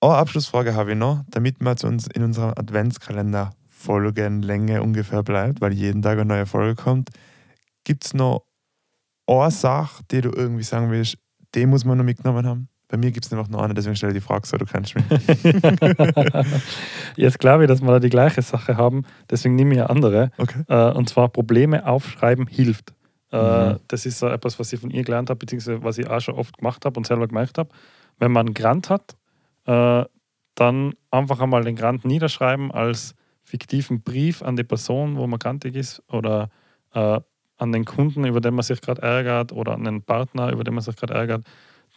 Eine 0.00 0.14
Abschlussfrage 0.14 0.74
habe 0.74 0.92
ich 0.92 0.98
noch, 0.98 1.22
damit 1.28 1.60
wir 1.60 1.76
zu 1.76 1.86
uns 1.86 2.06
in 2.08 2.22
unserem 2.22 2.50
Adventskalender 2.56 3.52
Folgenlänge 3.68 4.82
ungefähr 4.82 5.22
bleibt, 5.22 5.60
weil 5.60 5.72
jeden 5.72 6.02
Tag 6.02 6.18
eine 6.18 6.24
neue 6.24 6.46
Folge 6.46 6.74
kommt. 6.74 7.10
Gibt 7.84 8.04
es 8.04 8.14
noch 8.14 8.45
eine 9.26 9.50
Sache, 9.50 10.02
die 10.10 10.20
du 10.20 10.30
irgendwie 10.30 10.62
sagen 10.62 10.90
willst, 10.90 11.18
die 11.54 11.66
muss 11.66 11.84
man 11.84 11.98
noch 11.98 12.04
mitgenommen 12.04 12.46
haben? 12.46 12.68
Bei 12.88 12.96
mir 12.96 13.10
gibt 13.10 13.24
es 13.24 13.32
nämlich 13.32 13.48
noch 13.48 13.62
eine, 13.62 13.74
deswegen 13.74 13.96
stelle 13.96 14.12
ich 14.12 14.22
die 14.22 14.26
Frage 14.26 14.46
so, 14.46 14.56
du 14.56 14.64
kennst 14.64 14.94
mich. 14.94 15.04
Jetzt 17.16 17.40
glaube 17.40 17.64
ich, 17.64 17.68
dass 17.68 17.82
wir 17.82 17.90
da 17.90 17.98
die 17.98 18.10
gleiche 18.10 18.42
Sache 18.42 18.76
haben, 18.76 19.02
deswegen 19.28 19.56
nehme 19.56 19.74
ich 19.74 19.80
eine 19.80 19.90
andere. 19.90 20.30
Okay. 20.38 20.62
Äh, 20.68 20.92
und 20.92 21.08
zwar 21.08 21.28
Probleme 21.28 21.86
aufschreiben 21.86 22.46
hilft. 22.46 22.90
Äh, 23.32 23.72
Mhm. 23.72 23.80
Das 23.88 24.06
ist 24.06 24.20
so 24.20 24.28
etwas, 24.28 24.58
was 24.60 24.72
ich 24.72 24.80
von 24.80 24.90
ihr 24.90 25.02
gelernt 25.02 25.30
habe, 25.30 25.38
beziehungsweise 25.38 25.82
was 25.82 25.98
ich 25.98 26.08
auch 26.08 26.20
schon 26.20 26.36
oft 26.36 26.58
gemacht 26.58 26.84
habe 26.84 26.98
und 26.98 27.06
selber 27.06 27.26
gemerkt 27.26 27.58
habe. 27.58 27.70
Wenn 28.18 28.30
man 28.30 28.46
einen 28.46 28.54
Grant 28.54 28.88
hat, 28.88 29.16
äh, 29.66 30.04
dann 30.54 30.94
einfach 31.10 31.40
einmal 31.40 31.64
den 31.64 31.76
Grant 31.76 32.04
niederschreiben 32.04 32.70
als 32.70 33.14
fiktiven 33.42 34.02
Brief 34.02 34.42
an 34.42 34.56
die 34.56 34.64
Person, 34.64 35.16
wo 35.16 35.26
man 35.26 35.38
grantig 35.38 35.74
ist, 35.74 36.02
oder 36.08 36.50
an 37.58 37.72
den 37.72 37.84
Kunden, 37.84 38.24
über 38.24 38.40
den 38.40 38.54
man 38.54 38.62
sich 38.62 38.80
gerade 38.80 39.02
ärgert, 39.02 39.52
oder 39.52 39.72
an 39.72 39.84
den 39.84 40.02
Partner, 40.02 40.52
über 40.52 40.64
den 40.64 40.74
man 40.74 40.82
sich 40.82 40.96
gerade 40.96 41.14
ärgert, 41.14 41.46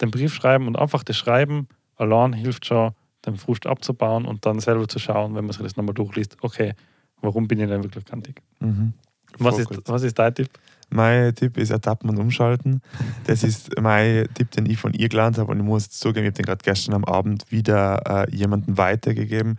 den 0.00 0.10
Brief 0.10 0.34
schreiben 0.34 0.66
und 0.66 0.78
einfach 0.78 1.04
das 1.04 1.16
Schreiben 1.16 1.68
allein 1.96 2.32
hilft 2.32 2.66
schon, 2.66 2.92
den 3.26 3.36
Frust 3.36 3.66
abzubauen 3.66 4.24
und 4.24 4.46
dann 4.46 4.60
selber 4.60 4.88
zu 4.88 4.98
schauen, 4.98 5.34
wenn 5.34 5.44
man 5.44 5.52
sich 5.52 5.62
das 5.62 5.76
nochmal 5.76 5.94
durchliest, 5.94 6.38
okay, 6.40 6.72
warum 7.20 7.46
bin 7.46 7.60
ich 7.60 7.68
denn 7.68 7.82
wirklich 7.82 8.04
grantig? 8.04 8.40
Mhm. 8.60 8.94
Was 9.38 9.58
ist, 9.58 9.68
was 9.86 10.02
ist 10.02 10.18
dein 10.18 10.34
Tipp? 10.34 10.48
Mein 10.88 11.34
Tipp 11.34 11.56
ist 11.56 11.70
ertappen 11.70 12.10
und 12.10 12.18
umschalten. 12.18 12.82
Das 13.24 13.44
ist 13.44 13.78
mein 13.80 14.26
Tipp, 14.34 14.50
den 14.50 14.66
ich 14.66 14.78
von 14.78 14.92
ihr 14.92 15.08
gelernt 15.08 15.38
habe 15.38 15.52
und 15.52 15.58
ich 15.58 15.64
muss 15.64 15.90
zugeben, 15.90 16.24
ich 16.24 16.30
habe 16.30 16.36
den 16.36 16.46
gerade 16.46 16.64
gestern 16.64 16.94
am 16.94 17.04
Abend 17.04 17.44
wieder 17.50 18.26
äh, 18.26 18.34
jemandem 18.34 18.76
weitergegeben. 18.76 19.58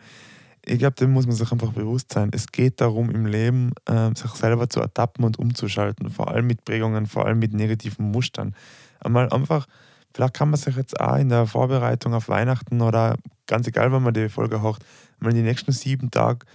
Ich 0.64 0.78
glaube, 0.78 0.96
dem 0.96 1.12
muss 1.12 1.26
man 1.26 1.36
sich 1.36 1.52
einfach 1.52 1.74
bewusst 1.74 2.14
sein. 2.14 2.30
Es 2.34 2.48
geht 2.48 2.82
darum, 2.82 3.10
im 3.10 3.26
Leben 3.26 3.72
äh, 3.86 4.10
sich 4.16 4.32
selber 4.32 4.70
zu 4.70 4.80
ertappen 4.80 5.26
und 5.26 5.40
umzuschalten, 5.40 6.10
vor 6.10 6.30
allem 6.30 6.46
mit 6.48 6.66
Prägungen, 6.66 7.08
vor 7.08 7.26
allem 7.26 7.40
mit 7.40 7.54
negativen 7.54 8.12
Mustern. 8.12 8.56
Einmal 9.00 9.30
einfach, 9.30 9.66
vielleicht 10.14 10.36
kann 10.36 10.52
man 10.52 10.60
sich 10.60 10.76
jetzt 10.76 11.00
auch 11.00 11.18
in 11.18 11.30
der 11.30 11.48
Vorbereitung 11.48 12.14
auf 12.14 12.30
Weihnachten 12.30 12.82
oder 12.82 13.16
ganz 13.48 13.68
egal, 13.68 13.92
wann 13.92 14.04
man 14.04 14.14
die 14.14 14.30
Folge 14.30 14.62
hört, 14.62 14.84
mal 15.20 15.34
die 15.34 15.42
nächsten 15.42 15.72
sieben 15.72 16.12
Tage 16.12 16.46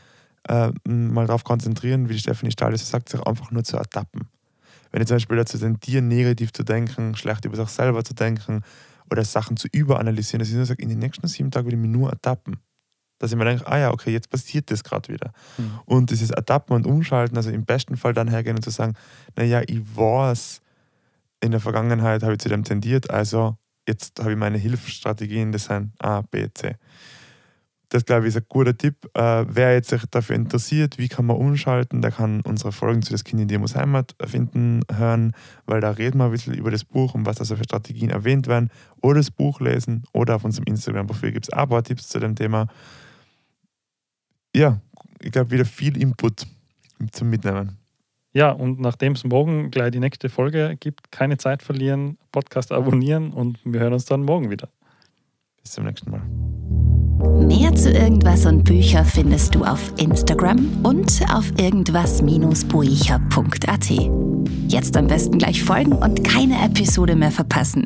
äh, 0.49 0.71
mal 0.89 1.27
darauf 1.27 1.45
konzentrieren, 1.45 2.09
wie 2.09 2.15
die 2.15 2.21
Stefanie 2.21 2.53
Stahl 2.53 2.73
das 2.73 2.89
sagt, 2.89 3.09
sich 3.09 3.21
einfach 3.27 3.51
nur 3.51 3.65
zu 3.65 3.77
ertappen. 3.77 4.29
Wenn 4.93 5.03
ich 5.03 5.09
zum 5.09 5.17
Beispiel 5.17 5.37
dazu 5.37 5.59
tendiere, 5.59 6.03
negativ 6.03 6.53
zu 6.53 6.63
denken, 6.63 7.17
schlecht 7.17 7.45
über 7.45 7.57
sich 7.57 7.69
selber 7.69 8.05
zu 8.05 8.15
denken 8.15 8.63
oder 9.11 9.25
Sachen 9.25 9.57
zu 9.57 9.69
überanalysieren, 9.73 10.39
dass 10.39 10.49
ich 10.49 10.55
nur 10.55 10.65
sage, 10.65 10.83
in 10.83 10.89
den 10.89 11.01
nächsten 11.01 11.27
sieben 11.27 11.51
Tagen 11.51 11.67
will 11.67 11.75
ich 11.75 11.81
mich 11.81 11.91
nur 11.91 12.11
ertappen. 12.11 12.57
Dass 13.19 13.33
ich 13.33 13.39
mir 13.39 13.45
denke, 13.45 13.67
ah 13.67 13.79
ja, 13.79 13.93
okay, 13.93 14.13
jetzt 14.13 14.31
passiert 14.31 14.71
das 14.71 14.85
gerade 14.85 15.13
wieder. 15.13 15.33
Mhm. 15.57 15.81
Und 15.87 16.11
dieses 16.11 16.31
Ertappen 16.31 16.75
und 16.75 16.87
Umschalten, 16.87 17.37
also 17.37 17.51
im 17.51 17.65
besten 17.65 17.97
Fall 17.97 18.13
dann 18.13 18.29
hergehen 18.29 18.57
und 18.57 18.63
zu 18.63 18.71
sagen, 18.71 18.95
naja, 19.37 19.63
ich 19.67 19.81
weiß, 19.97 20.61
in 21.41 21.51
der 21.51 21.61
Vergangenheit 21.61 22.23
habe 22.23 22.33
ich 22.33 22.39
zu 22.39 22.49
dem 22.49 22.65
tendiert, 22.65 23.11
also 23.11 23.57
jetzt 23.89 24.21
habe 24.21 24.33
ich 24.33 24.39
meine 24.39 24.59
Hilfsstrategien, 24.59 25.53
das 25.53 25.65
sind 25.65 25.93
A, 25.99 26.23
B, 26.23 26.49
C. 26.53 26.77
Das, 27.89 28.05
glaube 28.05 28.23
ich, 28.23 28.35
ist 28.35 28.37
ein 28.37 28.47
guter 28.49 28.77
Tipp. 28.77 29.09
Äh, 29.15 29.45
wer 29.49 29.75
jetzt 29.75 29.91
sich 29.91 30.03
dafür 30.11 30.35
interessiert, 30.35 30.99
wie 30.99 31.07
kann 31.07 31.25
man 31.25 31.37
umschalten, 31.37 32.03
der 32.03 32.11
kann 32.11 32.41
unsere 32.41 32.73
Folgen 32.73 33.03
zu 33.03 33.13
Das 33.13 33.23
Kind 33.23 33.41
in 33.41 33.49
dir 33.49 33.61
muss 33.61 33.77
Heimat 33.77 34.17
finden, 34.27 34.81
hören, 34.93 35.33
weil 35.67 35.81
da 35.81 35.91
reden 35.91 36.19
wir 36.19 36.25
ein 36.25 36.33
bisschen 36.33 36.55
über 36.55 36.73
das 36.73 36.85
Buch 36.85 37.15
und 37.15 37.27
was 37.27 37.37
da 37.37 37.45
so 37.45 37.55
für 37.55 37.63
Strategien 37.63 38.11
erwähnt 38.11 38.49
werden. 38.49 38.71
Oder 39.03 39.21
das 39.21 39.31
Buch 39.31 39.61
lesen 39.61 40.03
oder 40.13 40.35
auf 40.35 40.45
unserem 40.45 40.65
Instagram-Profil 40.65 41.31
gibt 41.31 41.47
es 41.47 41.53
auch 41.53 41.63
ein 41.63 41.69
paar 41.69 41.85
Tipps 41.85 42.09
zu 42.09 42.19
dem 42.19 42.35
Thema. 42.35 42.67
Ja, 44.57 44.81
ich 45.21 45.31
glaube, 45.33 45.51
wieder 45.51 45.67
viel 45.67 46.01
Input 46.01 46.47
zum 47.13 47.29
Mitnehmen. 47.29 47.77
Ja, 48.33 48.53
und 48.53 48.81
nachdem 48.81 49.13
es 49.13 49.23
morgen 49.23 49.71
gleich 49.71 49.91
die 49.91 50.01
nächste 50.01 50.31
Folge 50.31 50.79
gibt, 50.81 51.13
keine 51.13 51.37
Zeit 51.37 51.63
verlieren, 51.63 52.17
Podcast 52.33 52.73
abonnieren 52.73 53.33
und 53.33 53.59
wir 53.67 53.81
hören 53.81 53.93
uns 53.93 54.07
dann 54.07 54.23
morgen 54.23 54.51
wieder. 54.51 54.71
Bis 55.61 55.73
zum 55.73 55.85
nächsten 55.85 56.11
Mal. 56.11 56.23
Mehr 57.47 57.75
zu 57.75 57.91
irgendwas 57.91 58.47
und 58.47 58.65
Bücher 58.65 59.05
findest 59.05 59.55
du 59.55 59.63
auf 59.63 59.93
Instagram 59.99 60.83
und 60.83 61.21
auf 61.31 61.51
irgendwas-buecher.at. 61.59 63.91
Jetzt 64.69 64.97
am 64.97 65.07
besten 65.07 65.37
gleich 65.37 65.63
folgen 65.63 65.93
und 65.93 66.25
keine 66.25 66.65
Episode 66.65 67.15
mehr 67.15 67.31
verpassen. 67.31 67.85